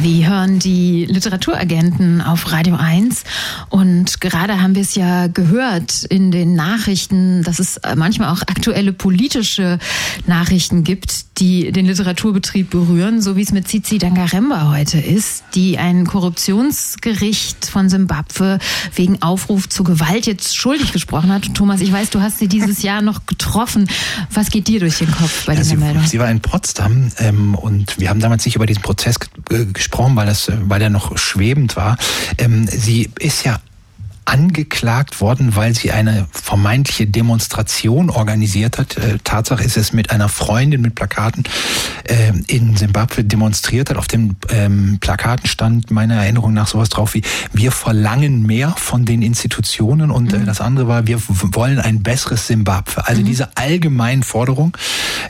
[0.00, 3.24] Wir hören die Literaturagenten auf Radio 1
[3.68, 8.92] und gerade haben wir es ja gehört in den Nachrichten, dass es manchmal auch aktuelle
[8.92, 9.80] politische
[10.24, 15.78] Nachrichten gibt, die den Literaturbetrieb berühren, so wie es mit Zizi Dangaremba heute ist, die
[15.78, 18.60] ein Korruptionsgericht von Simbabwe
[18.94, 21.52] wegen Aufruf zur Gewalt jetzt schuldig gesprochen hat.
[21.54, 23.88] Thomas, ich weiß, du hast sie dieses Jahr noch getroffen.
[24.32, 26.06] Was geht dir durch den Kopf bei ja, dieser sie, Meldung?
[26.06, 30.16] Sie war in Potsdam ähm, und wir haben damals nicht über diesen Prozess gesprochen gesprochen,
[30.16, 31.96] weil das, weil der noch schwebend war.
[32.38, 33.60] Ähm, sie ist ja
[34.28, 38.98] angeklagt worden, weil sie eine vermeintliche Demonstration organisiert hat.
[38.98, 41.44] Äh, Tatsache ist es mit einer Freundin mit Plakaten
[42.04, 43.96] äh, in Simbabwe demonstriert hat.
[43.96, 47.22] Auf den ähm, Plakaten stand meiner Erinnerung nach sowas drauf wie
[47.54, 50.46] wir verlangen mehr von den Institutionen und äh, mhm.
[50.46, 53.06] das andere war wir wollen ein besseres Simbabwe.
[53.06, 53.26] Also mhm.
[53.26, 54.76] diese allgemeinen Forderung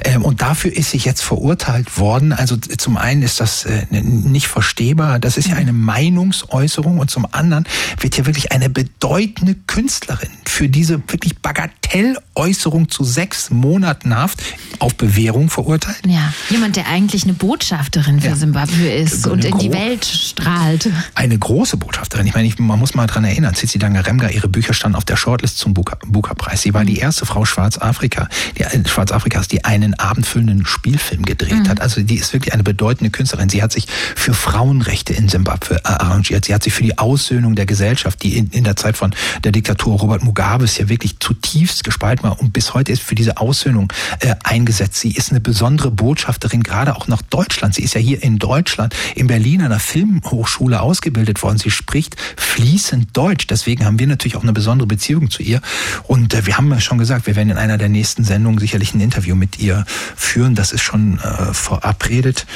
[0.05, 2.33] ähm, und dafür ist sie jetzt verurteilt worden.
[2.33, 5.21] Also zum einen ist das nicht verstehbar.
[5.21, 5.61] Das ist ja mhm.
[5.61, 7.65] eine Meinungsäußerung und zum anderen
[8.01, 14.43] wird hier wirklich eine bedeutende Künstlerin für diese wirklich Bagatelläußerung zu sechs Monaten Haft
[14.81, 16.01] auf Bewährung verurteilt.
[16.07, 18.37] Ja, jemand, der eigentlich eine Botschafterin für ja.
[18.37, 20.91] Simbabwe ist eine und in die Welt strahlt.
[21.15, 22.27] Eine große Botschafterin.
[22.27, 25.17] Ich meine, ich, man muss mal dran erinnern, Cici Dangaremga, ihre Bücher standen auf der
[25.17, 26.63] Shortlist zum Booker-Preis.
[26.63, 31.69] Sie war die erste Frau Schwarzafrika, die, äh, Schwarzafrikas, die einen abendfüllenden Spielfilm gedreht mhm.
[31.69, 31.81] hat.
[31.81, 33.49] Also die ist wirklich eine bedeutende Künstlerin.
[33.49, 36.47] Sie hat sich für Frauenrechte in Simbabwe arrangiert.
[36.47, 39.15] Sie hat sich für die Aussöhnung der Gesellschaft, die in, in der Zeit von
[39.45, 43.37] der Diktatur Robert Mugabes ja wirklich zutiefst gespalten war und bis heute ist für diese
[43.37, 44.97] Aussöhnung äh, eingesetzt.
[44.97, 47.75] Sie ist eine besondere Botschafterin, gerade auch nach Deutschland.
[47.75, 51.59] Sie ist ja hier in Deutschland, in Berlin an der Filmhochschule ausgebildet worden.
[51.59, 53.47] Sie spricht fließend Deutsch.
[53.47, 55.61] Deswegen haben wir natürlich auch eine besondere Beziehung zu ihr.
[56.05, 58.95] Und äh, wir haben ja schon gesagt, wir werden in einer der nächsten Sendungen sicherlich
[58.95, 59.85] ein Interview mit ihr
[60.17, 60.55] führen.
[60.55, 62.47] Das ist schon äh, verabredet.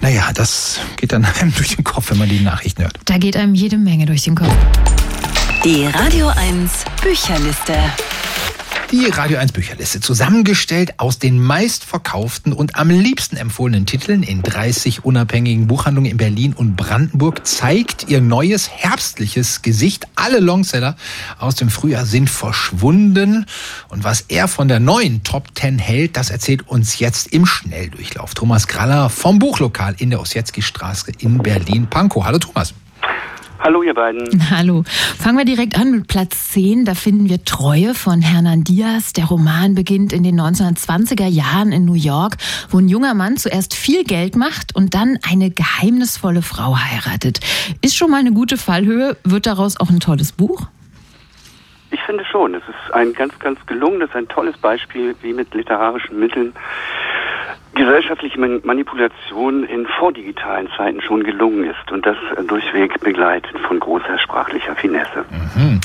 [0.00, 2.98] Naja, das geht dann einem durch den Kopf, wenn man die Nachrichten hört.
[3.04, 4.54] Da geht einem jede Menge durch den Kopf.
[5.64, 7.74] Die Radio 1 Bücherliste.
[8.92, 15.04] Die Radio 1 Bücherliste, zusammengestellt aus den meistverkauften und am liebsten empfohlenen Titeln in 30
[15.04, 20.06] unabhängigen Buchhandlungen in Berlin und Brandenburg, zeigt ihr neues herbstliches Gesicht.
[20.14, 20.96] Alle Longseller
[21.40, 23.44] aus dem Frühjahr sind verschwunden.
[23.88, 28.34] Und was er von der neuen Top 10 hält, das erzählt uns jetzt im Schnelldurchlauf
[28.34, 32.24] Thomas Graller vom Buchlokal in der Ossietzky-Straße in Berlin-Pankow.
[32.24, 32.74] Hallo Thomas.
[33.60, 34.28] Hallo ihr beiden.
[34.50, 34.84] Hallo.
[35.18, 36.84] Fangen wir direkt an mit Platz 10.
[36.84, 39.12] Da finden wir Treue von Hernan Diaz.
[39.12, 42.36] Der Roman beginnt in den 1920er Jahren in New York,
[42.70, 47.40] wo ein junger Mann zuerst viel Geld macht und dann eine geheimnisvolle Frau heiratet.
[47.82, 49.16] Ist schon mal eine gute Fallhöhe.
[49.24, 50.68] Wird daraus auch ein tolles Buch?
[51.90, 52.54] Ich finde schon.
[52.54, 56.52] Es ist ein ganz, ganz gelungenes, ein tolles Beispiel, wie mit literarischen Mitteln
[57.78, 64.74] gesellschaftliche Manipulation in vordigitalen Zeiten schon gelungen ist und das durchweg begleitet von großer sprachlicher
[64.74, 65.24] Finesse.
[65.30, 65.80] Mhm.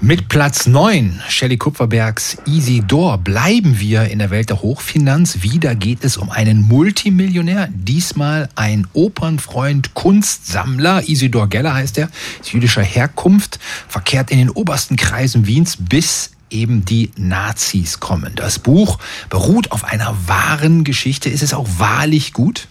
[0.00, 5.42] Mit Platz 9, Shelley Kupferbergs Easy Door, bleiben wir in der Welt der Hochfinanz.
[5.42, 11.08] Wieder geht es um einen Multimillionär, diesmal ein Opernfreund, Kunstsammler.
[11.08, 16.84] Isidor Geller heißt er, ist jüdischer Herkunft, verkehrt in den obersten Kreisen Wiens bis eben
[16.84, 18.32] die Nazis kommen.
[18.34, 18.98] Das Buch
[19.30, 21.28] beruht auf einer wahren Geschichte.
[21.28, 22.68] Ist es auch wahrlich gut?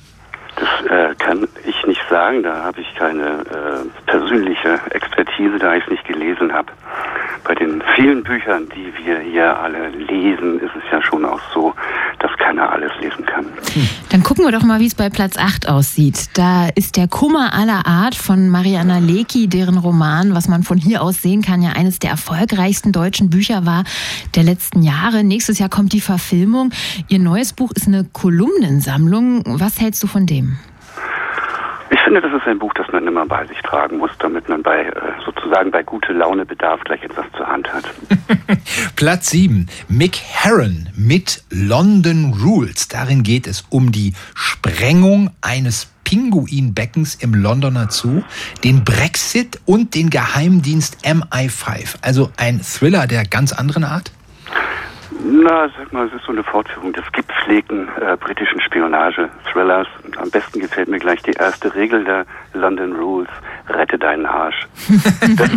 [0.56, 2.44] Das äh, kann ich nicht sagen.
[2.44, 6.72] Da habe ich keine äh, persönliche Expertise, da ich es nicht gelesen habe.
[7.44, 11.74] Bei den vielen Büchern, die wir hier alle lesen, ist es ja schon auch so,
[12.20, 13.46] dass keiner alles lesen kann.
[14.10, 16.30] Dann gucken wir doch mal, wie es bei Platz 8 aussieht.
[16.34, 21.02] Da ist der Kummer aller Art von Mariana Lecki, deren Roman, was man von hier
[21.02, 23.86] aus sehen kann, ja eines der erfolgreichsten deutschen Bücher war
[24.36, 25.24] der letzten Jahre.
[25.24, 26.72] Nächstes Jahr kommt die Verfilmung.
[27.08, 29.44] Ihr neues Buch ist eine Kolumnensammlung.
[29.46, 30.58] Was hältst du von dem?
[31.90, 34.62] Ich finde, das ist ein Buch, das man immer bei sich tragen muss, damit man
[34.64, 34.92] bei äh,
[35.26, 37.86] sozusagen bei gute Laune Bedarf gleich etwas zur Hand hat.
[38.96, 39.68] Platz 7.
[39.88, 42.88] Mick Herron mit London Rules.
[42.88, 48.24] Darin geht es um die Sprengung eines Pinguinbeckens im Londoner Zoo,
[48.64, 51.96] den Brexit und den Geheimdienst MI5.
[52.02, 54.12] Also ein Thriller der ganz anderen Art?
[55.24, 59.88] Na, sag mal, es ist so eine Fortführung des gepflegten äh, britischen Spionage-Thrillers.
[60.18, 63.30] Am besten gefällt mir gleich die erste Regel der London Rules.
[63.68, 64.68] Rette deinen Arsch.
[65.36, 65.50] Das,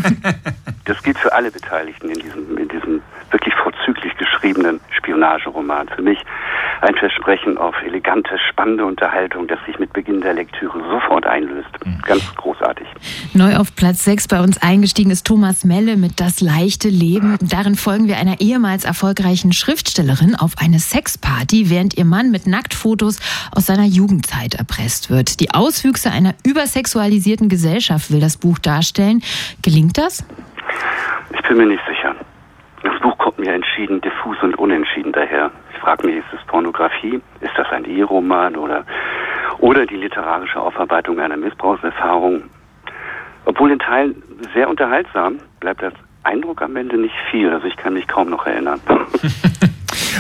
[0.85, 5.89] das gilt für alle Beteiligten in diesem, in diesem wirklich vorzüglich geschriebenen Spionageroman.
[5.89, 6.19] Für mich
[6.81, 11.69] ein Versprechen auf elegante, spannende Unterhaltung, das sich mit Beginn der Lektüre sofort einlöst.
[12.07, 12.87] Ganz großartig.
[13.35, 17.37] Neu auf Platz 6 bei uns eingestiegen ist Thomas Melle mit Das leichte Leben.
[17.43, 23.21] Darin folgen wir einer ehemals erfolgreichen Schriftstellerin auf eine Sexparty, während ihr Mann mit Nacktfotos
[23.55, 25.41] aus seiner Jugendzeit erpresst wird.
[25.41, 29.23] Die Auswüchse einer übersexualisierten Gesellschaft will das Buch darstellen.
[29.63, 30.25] Gelingt das?
[31.35, 32.00] Ich bin mir nicht sicher.
[32.83, 35.51] Das Buch kommt mir entschieden diffus und unentschieden daher.
[35.73, 37.21] Ich frage mich, ist es Pornografie?
[37.41, 38.85] Ist das ein Eheroman oder,
[39.59, 42.45] oder die literarische Aufarbeitung einer Missbrauchserfahrung?
[43.45, 44.23] Obwohl in Teilen
[44.55, 47.51] sehr unterhaltsam, bleibt das Eindruck am Ende nicht viel.
[47.51, 48.81] Also ich kann mich kaum noch erinnern.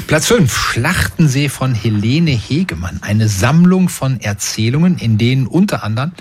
[0.07, 3.01] Platz 5, Schlachtensee von Helene Hegemann.
[3.03, 6.13] Eine Sammlung von Erzählungen, in denen unter anderem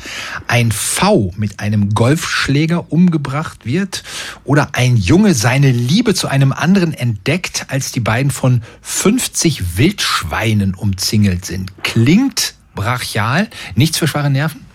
[0.47, 4.03] ein V mit einem Golfschläger umgebracht wird
[4.43, 10.73] oder ein Junge seine Liebe zu einem anderen entdeckt, als die beiden von 50 Wildschweinen
[10.73, 11.71] umzingelt sind.
[11.83, 14.65] Klingt brachial, nichts für schwache Nerven?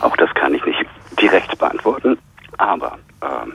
[0.00, 0.84] Auch das kann ich nicht
[1.20, 2.18] direkt beantworten,
[2.58, 3.54] aber ähm,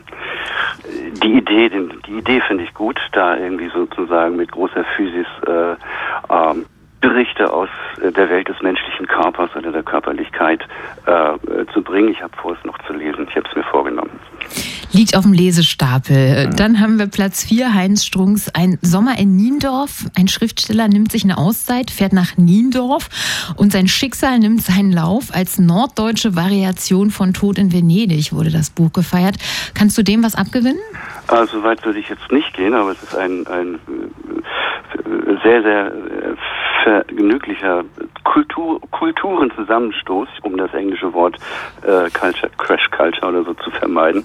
[1.23, 5.75] die Idee, die Idee finde ich gut, da irgendwie sozusagen mit großer Physis äh,
[6.29, 6.65] ähm,
[7.01, 7.69] Berichte aus
[8.01, 10.61] äh, der Welt des menschlichen Körpers oder der Körperlichkeit
[11.05, 12.09] äh, zu bringen.
[12.09, 13.27] Ich habe vor, es noch zu lesen.
[13.29, 14.19] Ich habe es mir vorgenommen.
[14.91, 16.49] Liegt auf dem Lesestapel.
[16.55, 20.05] Dann haben wir Platz 4, Heinz Strunks, Ein Sommer in Niendorf.
[20.17, 23.09] Ein Schriftsteller nimmt sich eine Auszeit, fährt nach Niendorf
[23.55, 25.33] und sein Schicksal nimmt seinen Lauf.
[25.33, 29.35] Als norddeutsche Variation von Tod in Venedig wurde das Buch gefeiert.
[29.75, 30.81] Kannst du dem was abgewinnen?
[31.27, 35.85] Also weit würde ich jetzt nicht gehen, aber es ist ein, ein äh, sehr, sehr
[35.87, 36.35] äh,
[36.83, 37.83] vergnüglicher
[38.23, 41.37] Kultur, Kulturenzusammenstoß, um das englische Wort
[41.81, 44.23] äh, Culture, Crash Culture oder so zu vermeiden.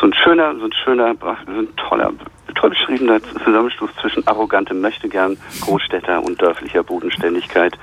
[0.00, 2.12] So ein schöner, so ein schöner, so ein toller,
[2.54, 7.78] toll beschriebener Zusammenstoß zwischen arrogantem Möchtegern, Großstädter und dörflicher Bodenständigkeit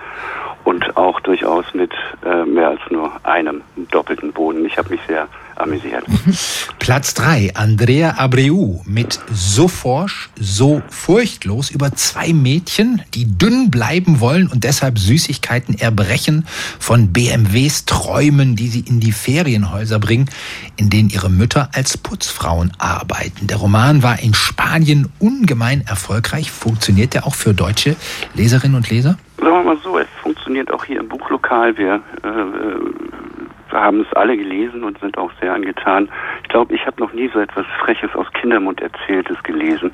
[0.64, 1.92] und auch durchaus mit
[2.26, 3.62] äh, mehr als nur einem
[3.92, 4.66] doppelten Boden.
[4.66, 6.06] Ich habe mich sehr amüsiert.
[6.80, 14.20] Platz 3, Andrea Abreu mit So forsch, so furchtlos über zwei Mädchen, die dünn bleiben
[14.20, 16.46] wollen und deshalb Süßigkeiten erbrechen
[16.80, 20.30] von BMWs Träumen, die sie in die Ferienhäuser bringen,
[20.78, 23.48] in denen ihre Mütter als Putzfrauen arbeiten.
[23.48, 26.52] Der Roman war in Spanien ungemein erfolgreich.
[26.52, 27.96] Funktioniert der auch für deutsche
[28.34, 29.18] Leserinnen und Leser?
[29.38, 31.78] Sagen wir mal so, es funktioniert auch hier im Buchlokal.
[31.78, 33.14] Wir äh,
[33.44, 36.10] wir haben es alle gelesen und sind auch sehr angetan.
[36.44, 39.92] Ich glaube, ich habe noch nie so etwas Freches aus Kindermund Erzähltes gelesen.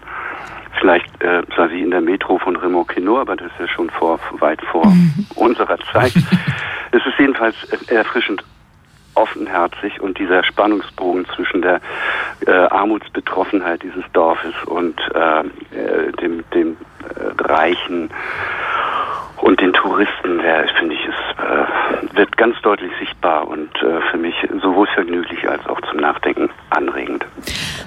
[0.80, 3.90] Vielleicht äh, sah sie in der Metro von Raymond Queneau, aber das ist ja schon
[3.90, 5.26] vor, weit vor mhm.
[5.36, 6.14] unserer Zeit.
[6.92, 7.56] es ist jedenfalls
[7.90, 8.44] erfrischend
[9.16, 11.82] offenherzig und dieser Spannungsbogen zwischen der
[12.46, 15.40] äh, Armutsbetroffenheit dieses Dorfes und äh,
[15.76, 18.10] äh dem, dem äh, reichen
[19.50, 24.18] und den Touristen, der finde ich, ist, äh, wird ganz deutlich sichtbar und äh, für
[24.18, 27.26] mich sowohl vergnüglich als auch zum Nachdenken anregend.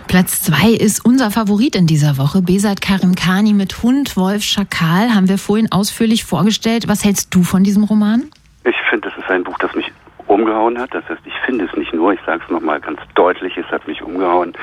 [0.08, 2.42] Platz zwei ist unser Favorit in dieser Woche.
[2.42, 6.88] Besat Karinkani mit Hund, Wolf, Schakal haben wir vorhin ausführlich vorgestellt.
[6.88, 8.24] Was hältst du von diesem Roman?
[8.64, 9.86] Ich finde, es ist ein Buch, das mich
[10.32, 10.94] umgehauen hat.
[10.94, 13.86] Das heißt, ich finde es nicht nur, ich sage es nochmal ganz deutlich, es hat
[13.86, 14.54] mich umgehauen,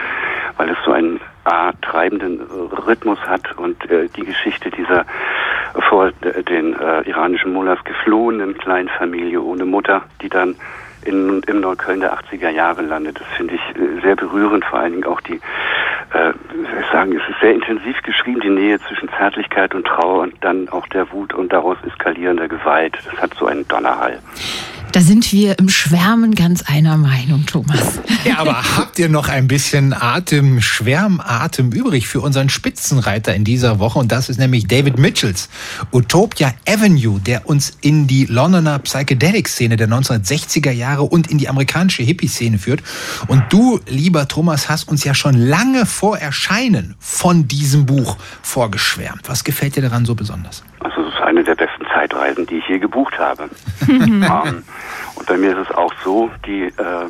[0.58, 5.06] weil es so einen A, treibenden Rhythmus hat und äh, die Geschichte dieser
[5.88, 10.56] vor den äh, iranischen Mullahs geflohenen Kleinfamilie ohne Mutter, die dann
[11.06, 13.20] in, im Neukölln der 80er Jahre landet.
[13.20, 15.40] Das finde ich äh, sehr berührend, vor allen Dingen auch die
[16.14, 16.32] äh,
[16.82, 20.70] ich sagen, es ist sehr intensiv geschrieben, die Nähe zwischen Zärtlichkeit und Trauer und dann
[20.70, 22.98] auch der Wut und daraus eskalierender Gewalt.
[23.06, 24.20] Das hat so einen Donnerhall.
[24.92, 28.00] Da sind wir im Schwärmen ganz einer Meinung, Thomas.
[28.26, 33.78] Ja, aber habt ihr noch ein bisschen Atem, Schwärmatem übrig für unseren Spitzenreiter in dieser
[33.78, 34.00] Woche?
[34.00, 35.48] Und das ist nämlich David Mitchells
[35.92, 42.02] Utopia Avenue, der uns in die Londoner Psychedelic-Szene der 1960er Jahre und in die amerikanische
[42.02, 42.82] Hippie-Szene führt.
[43.28, 49.30] Und du, lieber Thomas, hast uns ja schon lange vor Erscheinen von diesem Buch vorgeschwärmt.
[49.30, 50.64] Was gefällt dir daran so besonders?
[50.80, 51.56] Also es ist eine der
[52.20, 53.50] Zeitreisen, die ich je gebucht habe.
[53.88, 54.24] um,
[55.16, 57.06] und bei mir ist es auch so, die, äh,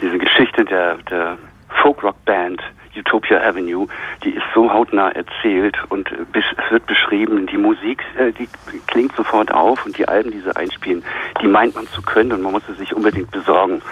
[0.00, 1.38] diese Geschichte der, der
[1.82, 2.62] Folk-Rock-Band
[2.96, 3.86] Utopia Avenue,
[4.24, 8.48] die ist so hautnah erzählt und bis, es wird beschrieben, die Musik, äh, die
[8.88, 11.04] klingt sofort auf und die Alben, die sie einspielen,
[11.40, 13.82] die meint man zu können und man muss sie sich unbedingt besorgen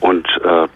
[0.00, 0.68] und äh,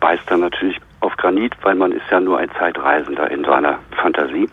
[0.00, 4.48] beißt dann natürlich auf Granit, weil man ist ja nur ein Zeitreisender in seiner Fantasie.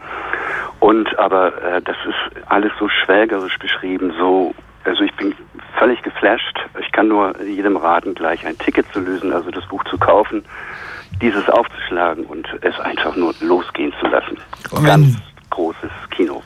[0.80, 5.36] Und aber äh, das ist alles so schwelgerisch beschrieben, so also ich bin
[5.78, 6.60] völlig geflasht.
[6.80, 10.44] Ich kann nur jedem raten, gleich ein Ticket zu lösen, also das Buch zu kaufen,
[11.22, 14.38] dieses aufzuschlagen und es einfach nur losgehen zu lassen.
[14.84, 15.18] Ganz
[15.50, 16.42] großes Kino.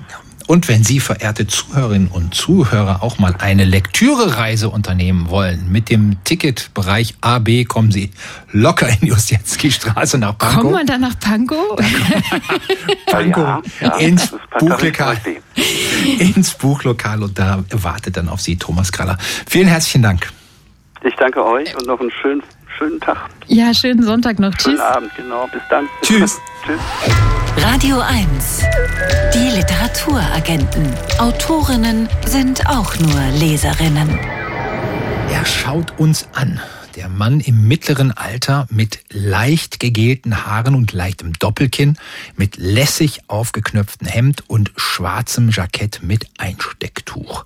[0.48, 6.24] Und wenn Sie, verehrte Zuhörerinnen und Zuhörer, auch mal eine Lektürereise unternehmen wollen, mit dem
[6.24, 8.12] Ticketbereich AB kommen Sie
[8.52, 10.62] locker in die Ostienski-Straße nach Pankow.
[10.62, 11.78] Kommt man dann nach Pankow?
[13.08, 15.18] Pankow Ja, ja, ins Buchlokal.
[16.20, 19.18] Ins Buchlokal und da wartet dann auf Sie Thomas Kraller.
[19.48, 20.32] Vielen herzlichen Dank.
[21.04, 22.42] Ich danke euch und noch einen schönen,
[22.78, 24.52] schönen Tag, Ja, schönen Sonntag noch.
[24.60, 24.80] schönen Tschüss.
[24.86, 25.48] Abend, genau.
[25.52, 25.88] Bis dann.
[26.02, 26.40] Tschüss.
[26.66, 26.80] Tschüss.
[27.58, 28.64] Radio 1.
[29.34, 30.94] Die Literaturagenten.
[31.20, 34.20] Autorinnen sind auch nur Leserinnen.
[35.32, 36.60] Er schaut uns an.
[36.96, 41.98] Der Mann im mittleren Alter mit leicht gegelten Haaren und leichtem Doppelkinn,
[42.38, 47.46] mit lässig aufgeknöpftem Hemd und schwarzem Jackett mit Einstecktuch.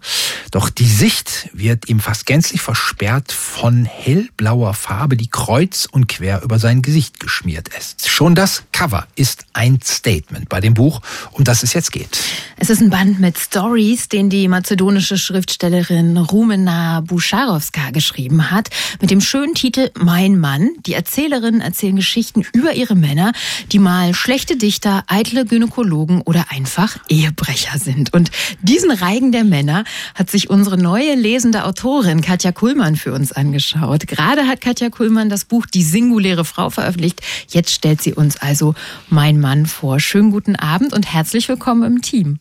[0.51, 6.43] Doch die Sicht wird ihm fast gänzlich versperrt von hellblauer Farbe, die kreuz und quer
[6.43, 8.07] über sein Gesicht geschmiert ist.
[8.07, 12.19] Schon das Cover ist ein Statement bei dem Buch, um das es jetzt geht.
[12.57, 18.69] Es ist ein Band mit Stories, den die mazedonische Schriftstellerin Rumena Buscharowska geschrieben hat,
[19.01, 20.71] mit dem schönen Titel Mein Mann.
[20.85, 23.31] Die Erzählerinnen erzählen Geschichten über ihre Männer,
[23.71, 28.13] die mal schlechte Dichter, eitle Gynäkologen oder einfach Ehebrecher sind.
[28.13, 33.31] Und diesen Reigen der Männer hat sich unsere neue lesende Autorin Katja Kuhlmann für uns
[33.31, 34.07] angeschaut.
[34.07, 37.21] Gerade hat Katja Kuhlmann das Buch Die singuläre Frau veröffentlicht.
[37.47, 38.75] Jetzt stellt sie uns also
[39.09, 39.99] Mein Mann vor.
[39.99, 42.39] Schönen guten Abend und herzlich willkommen im Team.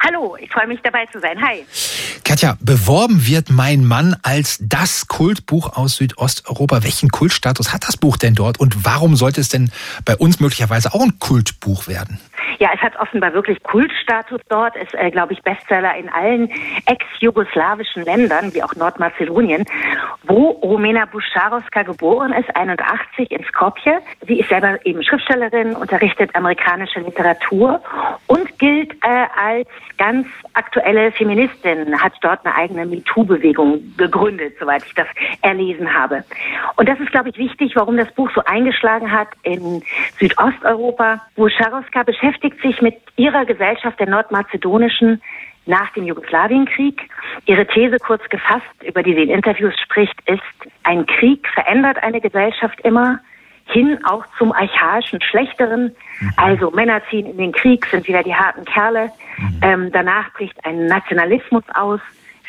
[0.00, 1.40] Hallo, ich freue mich dabei zu sein.
[1.40, 1.64] Hi.
[2.24, 6.82] Katja, beworben wird Mein Mann als das Kultbuch aus Südosteuropa.
[6.82, 9.70] Welchen Kultstatus hat das Buch denn dort und warum sollte es denn
[10.04, 12.20] bei uns möglicherweise auch ein Kultbuch werden?
[12.58, 14.74] Ja, es hat offenbar wirklich Kultstatus dort.
[14.76, 16.50] Es, äh, glaube ich, Bestseller in allen
[16.86, 19.64] ex-jugoslawischen Ländern, wie auch Nordmazedonien,
[20.24, 24.00] wo Romena Buscharowska geboren ist, 81 in Skopje.
[24.26, 27.80] Sie ist selber eben Schriftstellerin, unterrichtet amerikanische Literatur
[28.26, 34.94] und gilt äh, als ganz aktuelle Feministin, hat dort eine eigene MeToo-Bewegung gegründet, soweit ich
[34.94, 35.06] das
[35.42, 36.24] erlesen habe.
[36.76, 39.82] Und das ist, glaube ich, wichtig, warum das Buch so eingeschlagen hat in
[40.18, 41.20] Südosteuropa.
[41.36, 45.20] Buscharowska beschäftigt sich mit ihrer Gesellschaft der nordmazedonischen
[45.66, 47.08] nach dem Jugoslawienkrieg.
[47.46, 50.42] Ihre These kurz gefasst, über die sie in Interviews spricht, ist,
[50.82, 53.20] ein Krieg verändert eine Gesellschaft immer
[53.66, 55.94] hin auch zum archaischen, schlechteren.
[56.36, 59.10] Also Männer ziehen in den Krieg, sind wieder die harten Kerle.
[59.62, 62.00] Ähm, danach bricht ein Nationalismus aus.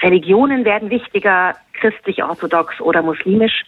[0.02, 3.63] Religionen werden wichtiger, christlich-orthodox oder muslimisch.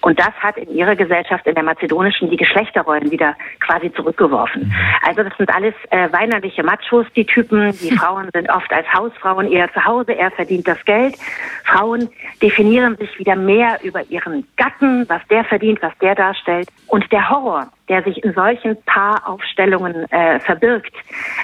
[0.00, 4.72] Und das hat in ihrer Gesellschaft, in der mazedonischen, die Geschlechterrollen wieder quasi zurückgeworfen.
[5.02, 7.72] Also das sind alles äh, weinerliche Machos, die Typen.
[7.78, 11.16] Die Frauen sind oft als Hausfrauen eher zu Hause, er verdient das Geld.
[11.64, 12.10] Frauen
[12.42, 16.68] definieren sich wieder mehr über ihren Gatten, was der verdient, was der darstellt.
[16.86, 20.94] Und der Horror, der sich in solchen Paaraufstellungen äh, verbirgt,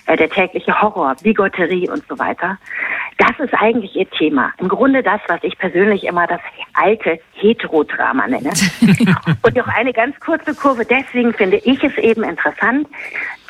[0.06, 2.58] äh, der tägliche Horror, Bigotterie und so weiter,
[3.18, 4.52] das ist eigentlich ihr Thema.
[4.58, 6.40] Im Grunde das, was ich persönlich immer das
[6.74, 8.50] alte Heterodrama nenne.
[9.42, 10.84] und noch eine ganz kurze Kurve.
[10.86, 12.88] Deswegen finde ich es eben interessant,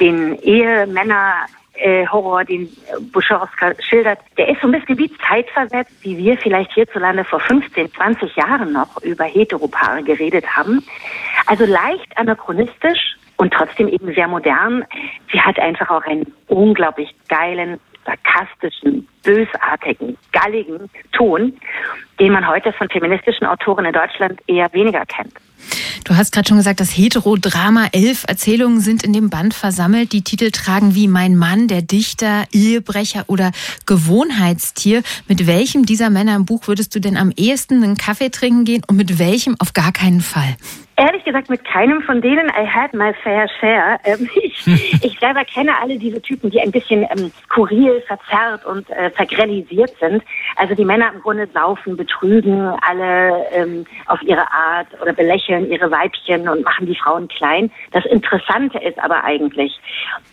[0.00, 1.34] den Ehemänner
[1.74, 2.68] äh, Horror, den
[3.12, 7.92] Buschowska schildert, der ist so ein bisschen wie zeitversetzt, wie wir vielleicht hierzulande vor 15,
[7.92, 10.84] 20 Jahren noch über Heteropaare geredet haben.
[11.46, 14.84] Also leicht anachronistisch und trotzdem eben sehr modern.
[15.32, 21.54] Sie hat einfach auch einen unglaublich geilen, sarkastischen, bösartigen, galligen Ton,
[22.18, 25.34] den man heute von feministischen Autoren in Deutschland eher weniger kennt.
[26.04, 30.12] Du hast gerade schon gesagt, das Heterodrama elf Erzählungen sind in dem Band versammelt.
[30.12, 33.52] Die Titel tragen wie Mein Mann, der Dichter, Ehebrecher oder
[33.86, 35.02] Gewohnheitstier.
[35.28, 38.82] Mit welchem dieser Männer im Buch würdest du denn am ehesten einen Kaffee trinken gehen
[38.86, 40.56] und mit welchem auf gar keinen Fall?
[41.00, 43.98] Ehrlich gesagt, mit keinem von denen I had my fair share.
[44.04, 44.66] Ähm, ich,
[45.02, 49.92] ich selber kenne alle diese Typen, die ein bisschen ähm, skurril, verzerrt und äh, vergrellisiert
[49.98, 50.22] sind.
[50.56, 55.90] Also die Männer im Grunde saufen, betrügen alle ähm, auf ihre Art oder belächeln ihre
[55.90, 57.70] Weibchen und machen die Frauen klein.
[57.92, 59.80] Das Interessante ist aber eigentlich,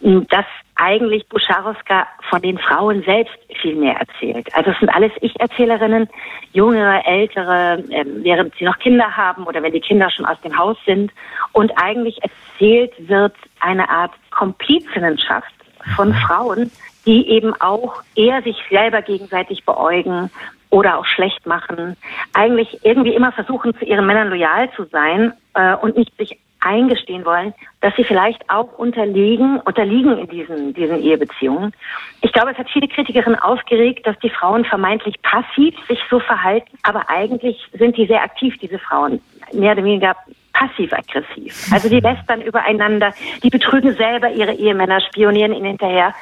[0.02, 0.46] dass
[0.78, 4.48] eigentlich Buscharowska von den Frauen selbst viel mehr erzählt.
[4.56, 6.08] Also es sind alles Ich-Erzählerinnen,
[6.54, 10.58] jüngere, ältere, äh, während sie noch Kinder haben oder wenn die Kinder schon aus dem
[10.58, 11.12] Haus sind.
[11.52, 15.54] Und eigentlich erzählt wird eine Art Komplizinnenschaft
[15.96, 16.72] von Frauen,
[17.06, 20.30] die eben auch eher sich selber gegenseitig beäugen
[20.70, 21.96] oder auch schlecht machen,
[22.34, 27.26] eigentlich irgendwie immer versuchen, zu ihren Männern loyal zu sein äh, und nicht sich eingestehen
[27.26, 31.74] wollen, dass sie vielleicht auch unterliegen, unterliegen in diesen, diesen Ehebeziehungen.
[32.22, 36.78] Ich glaube, es hat viele Kritikerinnen aufgeregt, dass die Frauen vermeintlich passiv sich so verhalten,
[36.84, 39.22] aber eigentlich sind die sehr aktiv, diese Frauen.
[39.54, 40.16] Mehr oder weniger
[40.58, 41.72] passiv-aggressiv.
[41.72, 46.14] Also die lästern übereinander, die betrügen selber ihre Ehemänner, spionieren ihnen hinterher.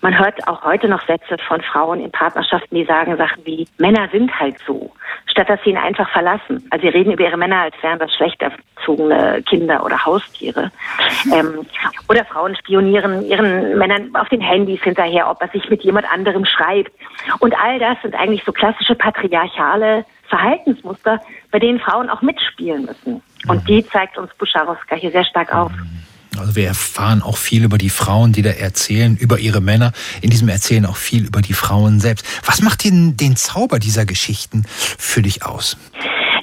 [0.00, 4.08] Man hört auch heute noch Sätze von Frauen in Partnerschaften, die sagen Sachen wie, Männer
[4.10, 4.92] sind halt so,
[5.26, 6.66] statt dass sie ihn einfach verlassen.
[6.70, 10.70] Also sie reden über ihre Männer, als wären das schlecht erzogene Kinder oder Haustiere.
[11.32, 11.66] Ähm,
[12.08, 16.44] oder Frauen spionieren ihren Männern auf den Handys hinterher, ob er sich mit jemand anderem
[16.44, 16.92] schreibt.
[17.38, 21.20] Und all das sind eigentlich so klassische patriarchale Verhaltensmuster,
[21.50, 23.22] bei denen Frauen auch mitspielen müssen.
[23.48, 23.66] Und mhm.
[23.66, 25.72] die zeigt uns Buscharowska hier sehr stark auf.
[26.38, 29.92] Also wir erfahren auch viel über die Frauen, die da erzählen, über ihre Männer.
[30.22, 32.26] In diesem Erzählen auch viel über die Frauen selbst.
[32.46, 35.78] Was macht den, den Zauber dieser Geschichten für dich aus?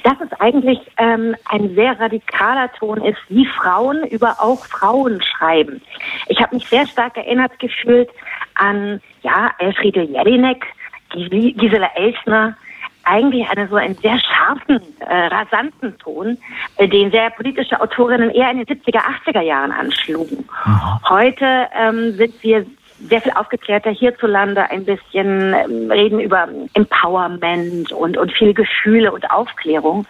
[0.02, 5.80] Dass es eigentlich ähm, ein sehr radikaler Ton ist, wie Frauen über auch Frauen schreiben.
[6.28, 8.10] Ich habe mich sehr stark erinnert gefühlt
[8.54, 10.64] an ja, Elfriede Jelinek,
[11.10, 12.56] Gisela Elsner,
[13.04, 16.38] eigentlich eine so einen sehr scharfen, äh, rasanten Ton,
[16.76, 20.48] äh, den sehr politische Autorinnen eher in den 70er, 80er Jahren anschlugen.
[20.64, 21.08] Mhm.
[21.08, 22.66] Heute ähm, sind wir
[23.08, 29.30] sehr viel aufgeklärter hierzulande, ein bisschen ähm, reden über Empowerment und, und viele Gefühle und
[29.30, 30.06] Aufklärung.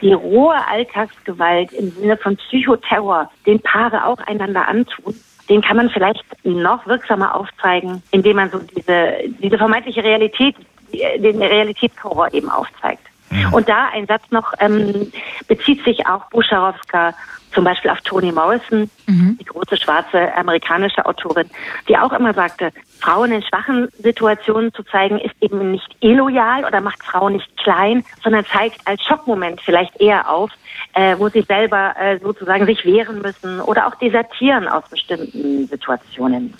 [0.00, 5.14] Die rohe Alltagsgewalt im Sinne von Psychoterror, den Paare auch einander antun,
[5.48, 10.56] den kann man vielleicht noch wirksamer aufzeigen, indem man so diese, diese vermeintliche Realität
[10.92, 13.06] den Realitätshorror eben aufzeigt.
[13.32, 13.50] Ja.
[13.50, 15.12] Und da ein Satz noch ähm,
[15.48, 17.14] bezieht sich auch Buscharowska
[17.52, 19.38] zum Beispiel auf Toni Morrison, mhm.
[19.40, 21.50] die große schwarze amerikanische Autorin,
[21.88, 26.80] die auch immer sagte, Frauen in schwachen Situationen zu zeigen, ist eben nicht illoyal oder
[26.80, 30.50] macht Frauen nicht klein, sondern zeigt als Schockmoment vielleicht eher auf,
[30.94, 36.54] äh, wo sie selber äh, sozusagen sich wehren müssen oder auch desertieren aus bestimmten Situationen.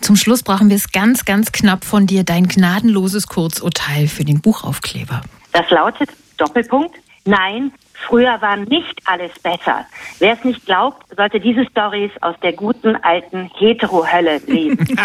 [0.00, 4.40] Zum Schluss brauchen wir es ganz, ganz knapp von dir, dein gnadenloses Kurzurteil für den
[4.40, 5.22] Buchaufkleber.
[5.58, 6.94] Das lautet Doppelpunkt.
[7.24, 7.72] Nein,
[8.06, 9.86] Früher war nicht alles besser.
[10.18, 14.78] Wer es nicht glaubt, sollte diese Stories aus der guten alten Hetero-Hölle lesen.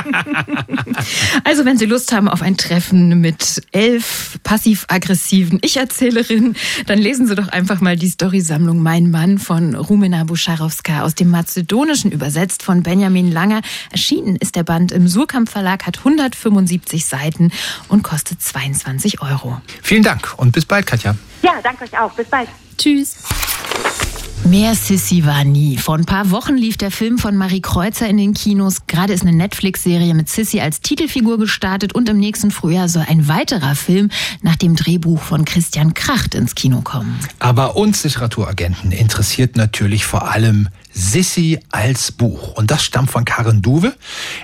[1.43, 6.55] also wenn Sie Lust haben auf ein Treffen mit elf passiv-aggressiven Ich-Erzählerinnen,
[6.87, 11.29] dann lesen Sie doch einfach mal die Storysammlung Mein Mann von Rumena Buscharowska aus dem
[11.29, 13.61] Mazedonischen übersetzt von Benjamin Langer.
[13.91, 17.51] Erschienen ist der Band im Surkamp Verlag, hat 175 Seiten
[17.87, 19.61] und kostet 22 Euro.
[19.81, 21.15] Vielen Dank und bis bald, Katja.
[21.41, 22.11] Ja, danke euch auch.
[22.13, 22.47] Bis bald.
[22.77, 23.15] Tschüss.
[24.45, 25.77] Mehr Sissy war nie.
[25.77, 28.87] Vor ein paar Wochen lief der Film von Marie Kreuzer in den Kinos.
[28.87, 33.29] Gerade ist eine Netflix-Serie mit Sissy als Titelfigur gestartet und im nächsten Frühjahr soll ein
[33.29, 34.09] weiterer Film
[34.41, 37.17] nach dem Drehbuch von Christian Kracht ins Kino kommen.
[37.39, 42.55] Aber uns Literaturagenten interessiert natürlich vor allem Sissy als Buch.
[42.55, 43.95] Und das stammt von Karen Duwe,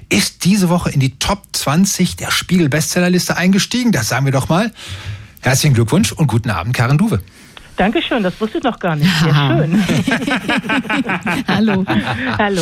[0.07, 3.91] ist diese Woche in die Top 20 der Spiegel-Bestsellerliste eingestiegen.
[3.91, 4.71] Das sagen wir doch mal.
[5.41, 7.21] Herzlichen Glückwunsch und guten Abend, Karen Duwe.
[7.79, 9.09] Dankeschön, das wusste ich noch gar nicht.
[9.09, 9.81] Sehr schön.
[11.47, 11.85] Hallo.
[12.37, 12.61] Hallo.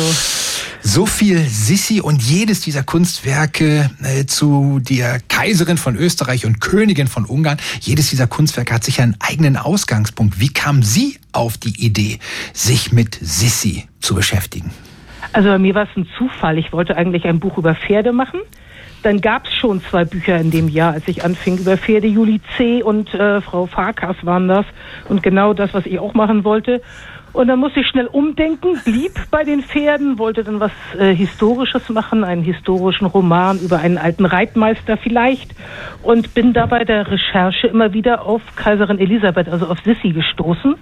[0.80, 7.08] So viel Sissi und jedes dieser Kunstwerke äh, zu der Kaiserin von Österreich und Königin
[7.08, 10.38] von Ungarn, jedes dieser Kunstwerke hat sicher einen eigenen Ausgangspunkt.
[10.38, 12.20] Wie kam sie auf die Idee,
[12.52, 14.70] sich mit Sissi zu beschäftigen?
[15.32, 16.58] Also bei mir war es ein Zufall.
[16.58, 18.38] Ich wollte eigentlich ein Buch über Pferde machen
[19.02, 22.06] dann gab es schon zwei Bücher in dem Jahr, als ich anfing, über Pferde.
[22.06, 22.82] Juli C.
[22.82, 24.66] und äh, Frau Farkas waren das.
[25.08, 26.80] Und genau das, was ich auch machen wollte.
[27.32, 31.88] Und dann musste ich schnell umdenken, blieb bei den Pferden, wollte dann was äh, Historisches
[31.90, 35.54] machen, einen historischen Roman über einen alten Reitmeister vielleicht
[36.02, 40.76] und bin da bei der Recherche immer wieder auf Kaiserin Elisabeth, also auf Sissi gestoßen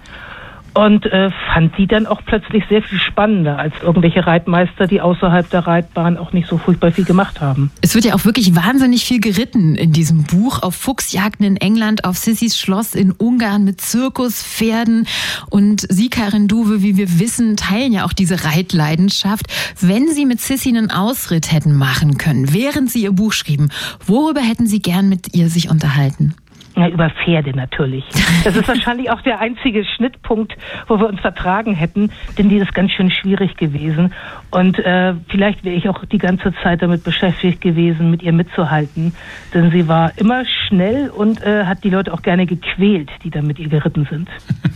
[0.77, 5.49] und äh, fand die dann auch plötzlich sehr viel spannender als irgendwelche Reitmeister, die außerhalb
[5.49, 7.71] der Reitbahn auch nicht so furchtbar viel gemacht haben.
[7.81, 10.61] Es wird ja auch wirklich wahnsinnig viel geritten in diesem Buch.
[10.61, 15.07] Auf Fuchsjagden in England, auf Sissys Schloss in Ungarn mit Zirkuspferden.
[15.49, 19.47] Und Sie, Karin Duwe, wie wir wissen, teilen ja auch diese Reitleidenschaft.
[19.81, 23.71] Wenn Sie mit Sissy einen Ausritt hätten machen können, während Sie Ihr Buch schrieben,
[24.05, 26.35] worüber hätten Sie gern mit ihr sich unterhalten?
[26.77, 28.05] Ja, über Pferde natürlich.
[28.43, 30.55] Das ist wahrscheinlich auch der einzige Schnittpunkt,
[30.87, 34.13] wo wir uns vertragen hätten, denn die ist ganz schön schwierig gewesen.
[34.51, 39.15] Und äh, vielleicht wäre ich auch die ganze Zeit damit beschäftigt gewesen, mit ihr mitzuhalten.
[39.55, 43.41] Denn sie war immer schnell und äh, hat die Leute auch gerne gequält, die da
[43.41, 44.29] mit ihr geritten sind.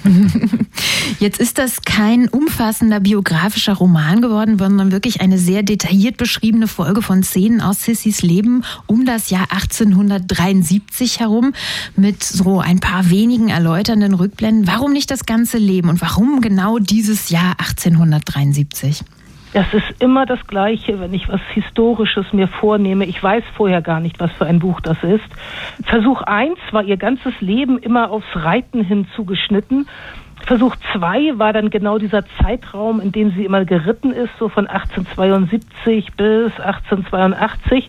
[1.19, 7.03] Jetzt ist das kein umfassender biografischer Roman geworden, sondern wirklich eine sehr detailliert beschriebene Folge
[7.03, 11.53] von Szenen aus Sissys Leben um das Jahr 1873 herum
[11.95, 14.67] mit so ein paar wenigen erläuternden Rückblenden.
[14.67, 19.03] Warum nicht das ganze Leben und warum genau dieses Jahr 1873?
[19.53, 23.05] Das ist immer das Gleiche, wenn ich was Historisches mir vornehme.
[23.05, 25.25] Ich weiß vorher gar nicht, was für ein Buch das ist.
[25.83, 29.87] Versuch eins war ihr ganzes Leben immer aufs Reiten hinzugeschnitten.
[30.45, 34.67] Versuch zwei war dann genau dieser Zeitraum, in dem sie immer geritten ist, so von
[34.67, 37.87] 1872 bis 1882.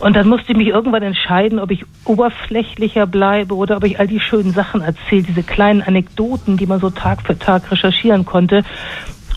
[0.00, 4.08] Und dann musste ich mich irgendwann entscheiden, ob ich oberflächlicher bleibe oder ob ich all
[4.08, 8.64] die schönen Sachen erzähle, diese kleinen Anekdoten, die man so Tag für Tag recherchieren konnte.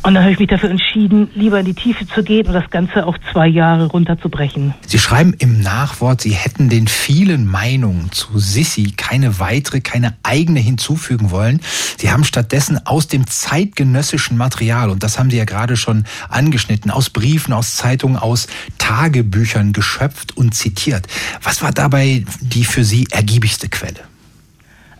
[0.03, 2.69] Und dann habe ich mich dafür entschieden, lieber in die Tiefe zu gehen und das
[2.69, 4.73] Ganze auf zwei Jahre runterzubrechen.
[4.85, 10.59] Sie schreiben im Nachwort, Sie hätten den vielen Meinungen zu Sissi keine weitere, keine eigene
[10.59, 11.61] hinzufügen wollen.
[11.97, 16.91] Sie haben stattdessen aus dem zeitgenössischen Material, und das haben Sie ja gerade schon angeschnitten,
[16.91, 21.07] aus Briefen, aus Zeitungen, aus Tagebüchern geschöpft und zitiert.
[21.43, 24.01] Was war dabei die für Sie ergiebigste Quelle?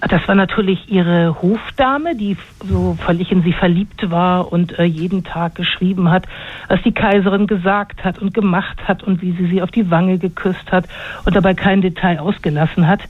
[0.01, 5.23] Das war natürlich ihre Hofdame, die so völlig in sie verliebt war und äh, jeden
[5.23, 6.27] Tag geschrieben hat,
[6.67, 10.19] was die Kaiserin gesagt hat und gemacht hat und wie sie sie auf die Wange
[10.19, 10.85] geküsst hat
[11.25, 13.01] und dabei kein Detail ausgelassen hat.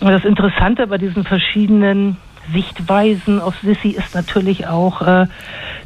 [0.00, 2.16] Und das Interessante bei diesen verschiedenen
[2.52, 5.26] Sichtweisen auf Sissi ist natürlich auch, äh,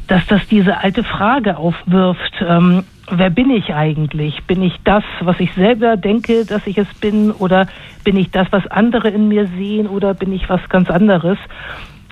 [0.07, 2.33] dass das diese alte Frage aufwirft.
[2.41, 4.43] Ähm, wer bin ich eigentlich?
[4.45, 7.31] Bin ich das, was ich selber denke, dass ich es bin?
[7.31, 7.67] Oder
[8.03, 9.87] bin ich das, was andere in mir sehen?
[9.87, 11.37] Oder bin ich was ganz anderes?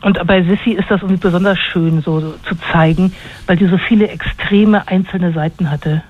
[0.01, 3.13] Und bei Sissy ist das irgendwie besonders schön, so, zu zeigen,
[3.47, 6.03] weil die so viele extreme einzelne Seiten hatte.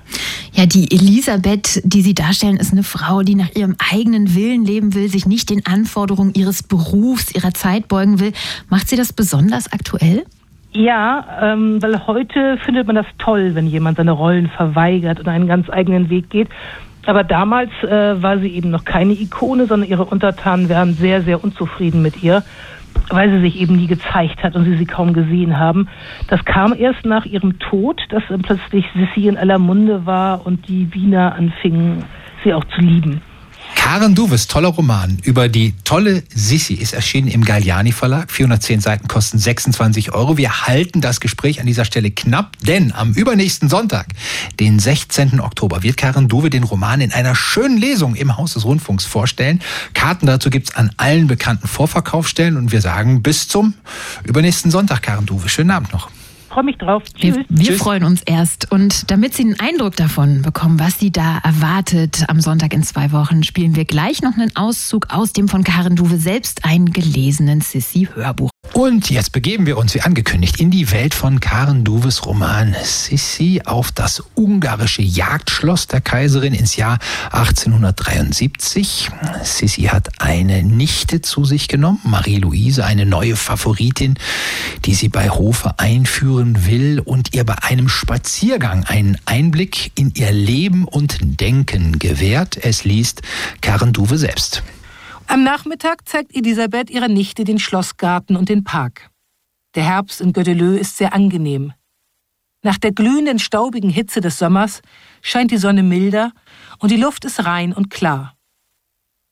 [0.52, 4.94] Ja, die Elisabeth, die Sie darstellen, ist eine Frau, die nach ihrem eigenen Willen leben
[4.94, 8.32] will, sich nicht den Anforderungen ihres Berufs, ihrer Zeit beugen will.
[8.68, 10.24] Macht sie das besonders aktuell?
[10.76, 15.46] Ja, ähm, weil heute findet man das toll, wenn jemand seine Rollen verweigert und einen
[15.46, 16.48] ganz eigenen Weg geht.
[17.06, 21.44] Aber damals äh, war sie eben noch keine Ikone, sondern ihre Untertanen wären sehr, sehr
[21.44, 22.42] unzufrieden mit ihr,
[23.10, 25.88] weil sie sich eben nie gezeigt hat und sie sie kaum gesehen haben.
[26.28, 30.92] Das kam erst nach ihrem Tod, dass plötzlich Sissi in aller Munde war und die
[30.92, 32.04] Wiener anfingen,
[32.42, 33.20] sie auch zu lieben.
[33.84, 38.32] Karen Duves toller Roman über die tolle Sissi ist erschienen im Galliani Verlag.
[38.32, 40.38] 410 Seiten kosten 26 Euro.
[40.38, 44.06] Wir halten das Gespräch an dieser Stelle knapp, denn am übernächsten Sonntag,
[44.58, 45.38] den 16.
[45.38, 49.60] Oktober, wird Karen Duve den Roman in einer schönen Lesung im Haus des Rundfunks vorstellen.
[49.92, 53.74] Karten dazu gibt's an allen bekannten Vorverkaufsstellen und wir sagen bis zum
[54.24, 55.50] übernächsten Sonntag, Karen Duve.
[55.50, 56.08] Schönen Abend noch
[56.54, 57.02] freue mich drauf.
[57.14, 57.34] Tschüss.
[57.34, 57.78] Wir, wir Tschüss.
[57.78, 58.70] freuen uns erst.
[58.70, 63.10] Und damit Sie einen Eindruck davon bekommen, was Sie da erwartet am Sonntag in zwei
[63.10, 68.50] Wochen, spielen wir gleich noch einen Auszug aus dem von Karen Duwe selbst eingelesenen Sissi-Hörbuch.
[68.72, 73.62] Und jetzt begeben wir uns, wie angekündigt, in die Welt von Karen Duves Roman Sissi
[73.64, 76.98] auf das ungarische Jagdschloss der Kaiserin ins Jahr
[77.30, 79.10] 1873.
[79.42, 84.14] Sissi hat eine Nichte zu sich genommen, Marie-Louise, eine neue Favoritin,
[84.84, 90.30] die sie bei Hofe einführen will und ihr bei einem Spaziergang einen Einblick in ihr
[90.30, 92.58] Leben und Denken gewährt.
[92.62, 93.22] Es liest
[93.62, 94.62] Karen Duve selbst.
[95.26, 99.10] Am Nachmittag zeigt Elisabeth ihrer Nichte den Schlossgarten und den Park.
[99.74, 101.72] Der Herbst in Gödelö ist sehr angenehm.
[102.62, 104.82] Nach der glühenden, staubigen Hitze des Sommers
[105.22, 106.32] scheint die Sonne milder
[106.78, 108.36] und die Luft ist rein und klar.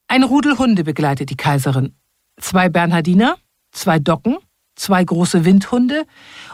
[0.09, 1.95] Ein Rudel Hunde begleitet die Kaiserin.
[2.41, 3.37] Zwei Bernhardiner,
[3.71, 4.37] zwei Docken,
[4.75, 6.05] zwei große Windhunde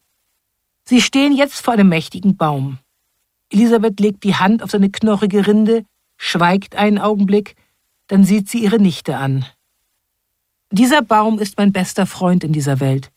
[0.84, 2.80] Sie stehen jetzt vor einem mächtigen Baum.
[3.49, 5.86] Elisabeth legt die Hand auf seine knorrige Rinde,
[6.18, 7.55] schweigt einen Augenblick,
[8.07, 9.45] dann sieht sie ihre Nichte an.
[10.72, 13.11] Dieser Baum ist mein bester Freund in dieser Welt.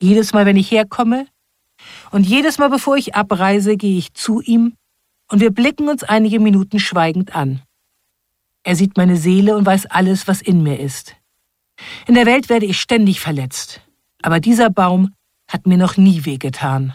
[0.00, 1.26] Jedes Mal, wenn ich herkomme
[2.10, 4.76] und jedes Mal, bevor ich abreise, gehe ich zu ihm
[5.28, 7.62] und wir blicken uns einige Minuten schweigend an.
[8.64, 11.14] Er sieht meine Seele und weiß alles, was in mir ist.
[12.06, 13.82] In der Welt werde ich ständig verletzt,
[14.22, 15.14] aber dieser Baum
[15.46, 16.94] hat mir noch nie wehgetan.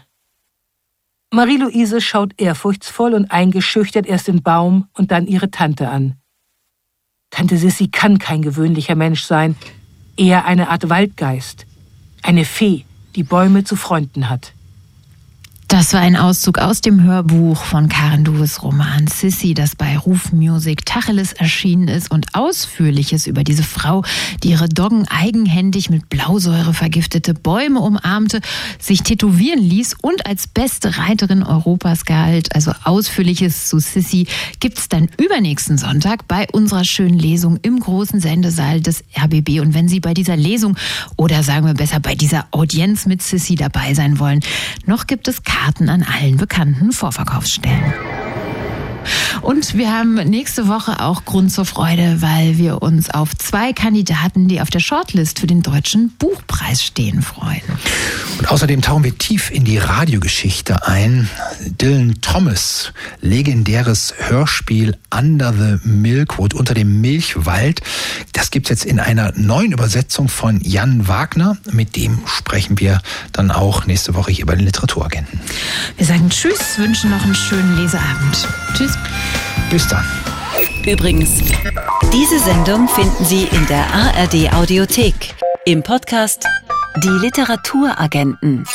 [1.31, 6.15] Marie-Louise schaut ehrfurchtsvoll und eingeschüchtert erst den Baum und dann ihre Tante an.
[7.29, 9.55] Tante Sissy kann kein gewöhnlicher Mensch sein,
[10.17, 11.67] eher eine Art Waldgeist,
[12.23, 14.53] eine Fee, die Bäume zu Freunden hat.
[15.69, 20.33] Das war ein Auszug aus dem Hörbuch von Karen Duves Roman Sissy, das bei Ruf
[20.33, 24.03] Music Tacheles erschienen ist und ausführliches über diese Frau,
[24.41, 28.41] die ihre Doggen eigenhändig mit Blausäure vergiftete Bäume umarmte,
[28.79, 32.55] sich tätowieren ließ und als beste Reiterin Europas galt.
[32.55, 34.25] Also ausführliches zu Sissy
[34.59, 39.59] gibt's dann übernächsten Sonntag bei unserer schönen Lesung im großen Sendesaal des RBB.
[39.59, 40.77] Und wenn Sie bei dieser Lesung
[41.15, 44.39] oder sagen wir besser bei dieser Audienz mit Sissy dabei sein wollen,
[44.87, 47.93] noch gibt es Karten an allen bekannten Vorverkaufsstellen.
[49.41, 54.47] Und wir haben nächste Woche auch Grund zur Freude, weil wir uns auf zwei Kandidaten,
[54.47, 57.61] die auf der Shortlist für den Deutschen Buchpreis stehen, freuen.
[58.37, 61.29] Und außerdem tauchen wir tief in die Radiogeschichte ein.
[61.61, 67.81] Dylan Thomas, legendäres Hörspiel Under the Milkwood, unter dem Milchwald.
[68.33, 71.57] Das gibt's jetzt in einer neuen Übersetzung von Jan Wagner.
[71.71, 75.39] Mit dem sprechen wir dann auch nächste Woche hier bei den Literaturagenten.
[75.97, 78.47] Wir sagen Tschüss, wünschen noch einen schönen Leseabend.
[78.89, 78.97] Tschüss.
[79.69, 80.05] Bis dann.
[80.85, 81.29] Übrigens,
[82.11, 85.35] diese Sendung finden Sie in der ARD Audiothek
[85.65, 86.45] im Podcast
[87.03, 88.65] Die Literaturagenten.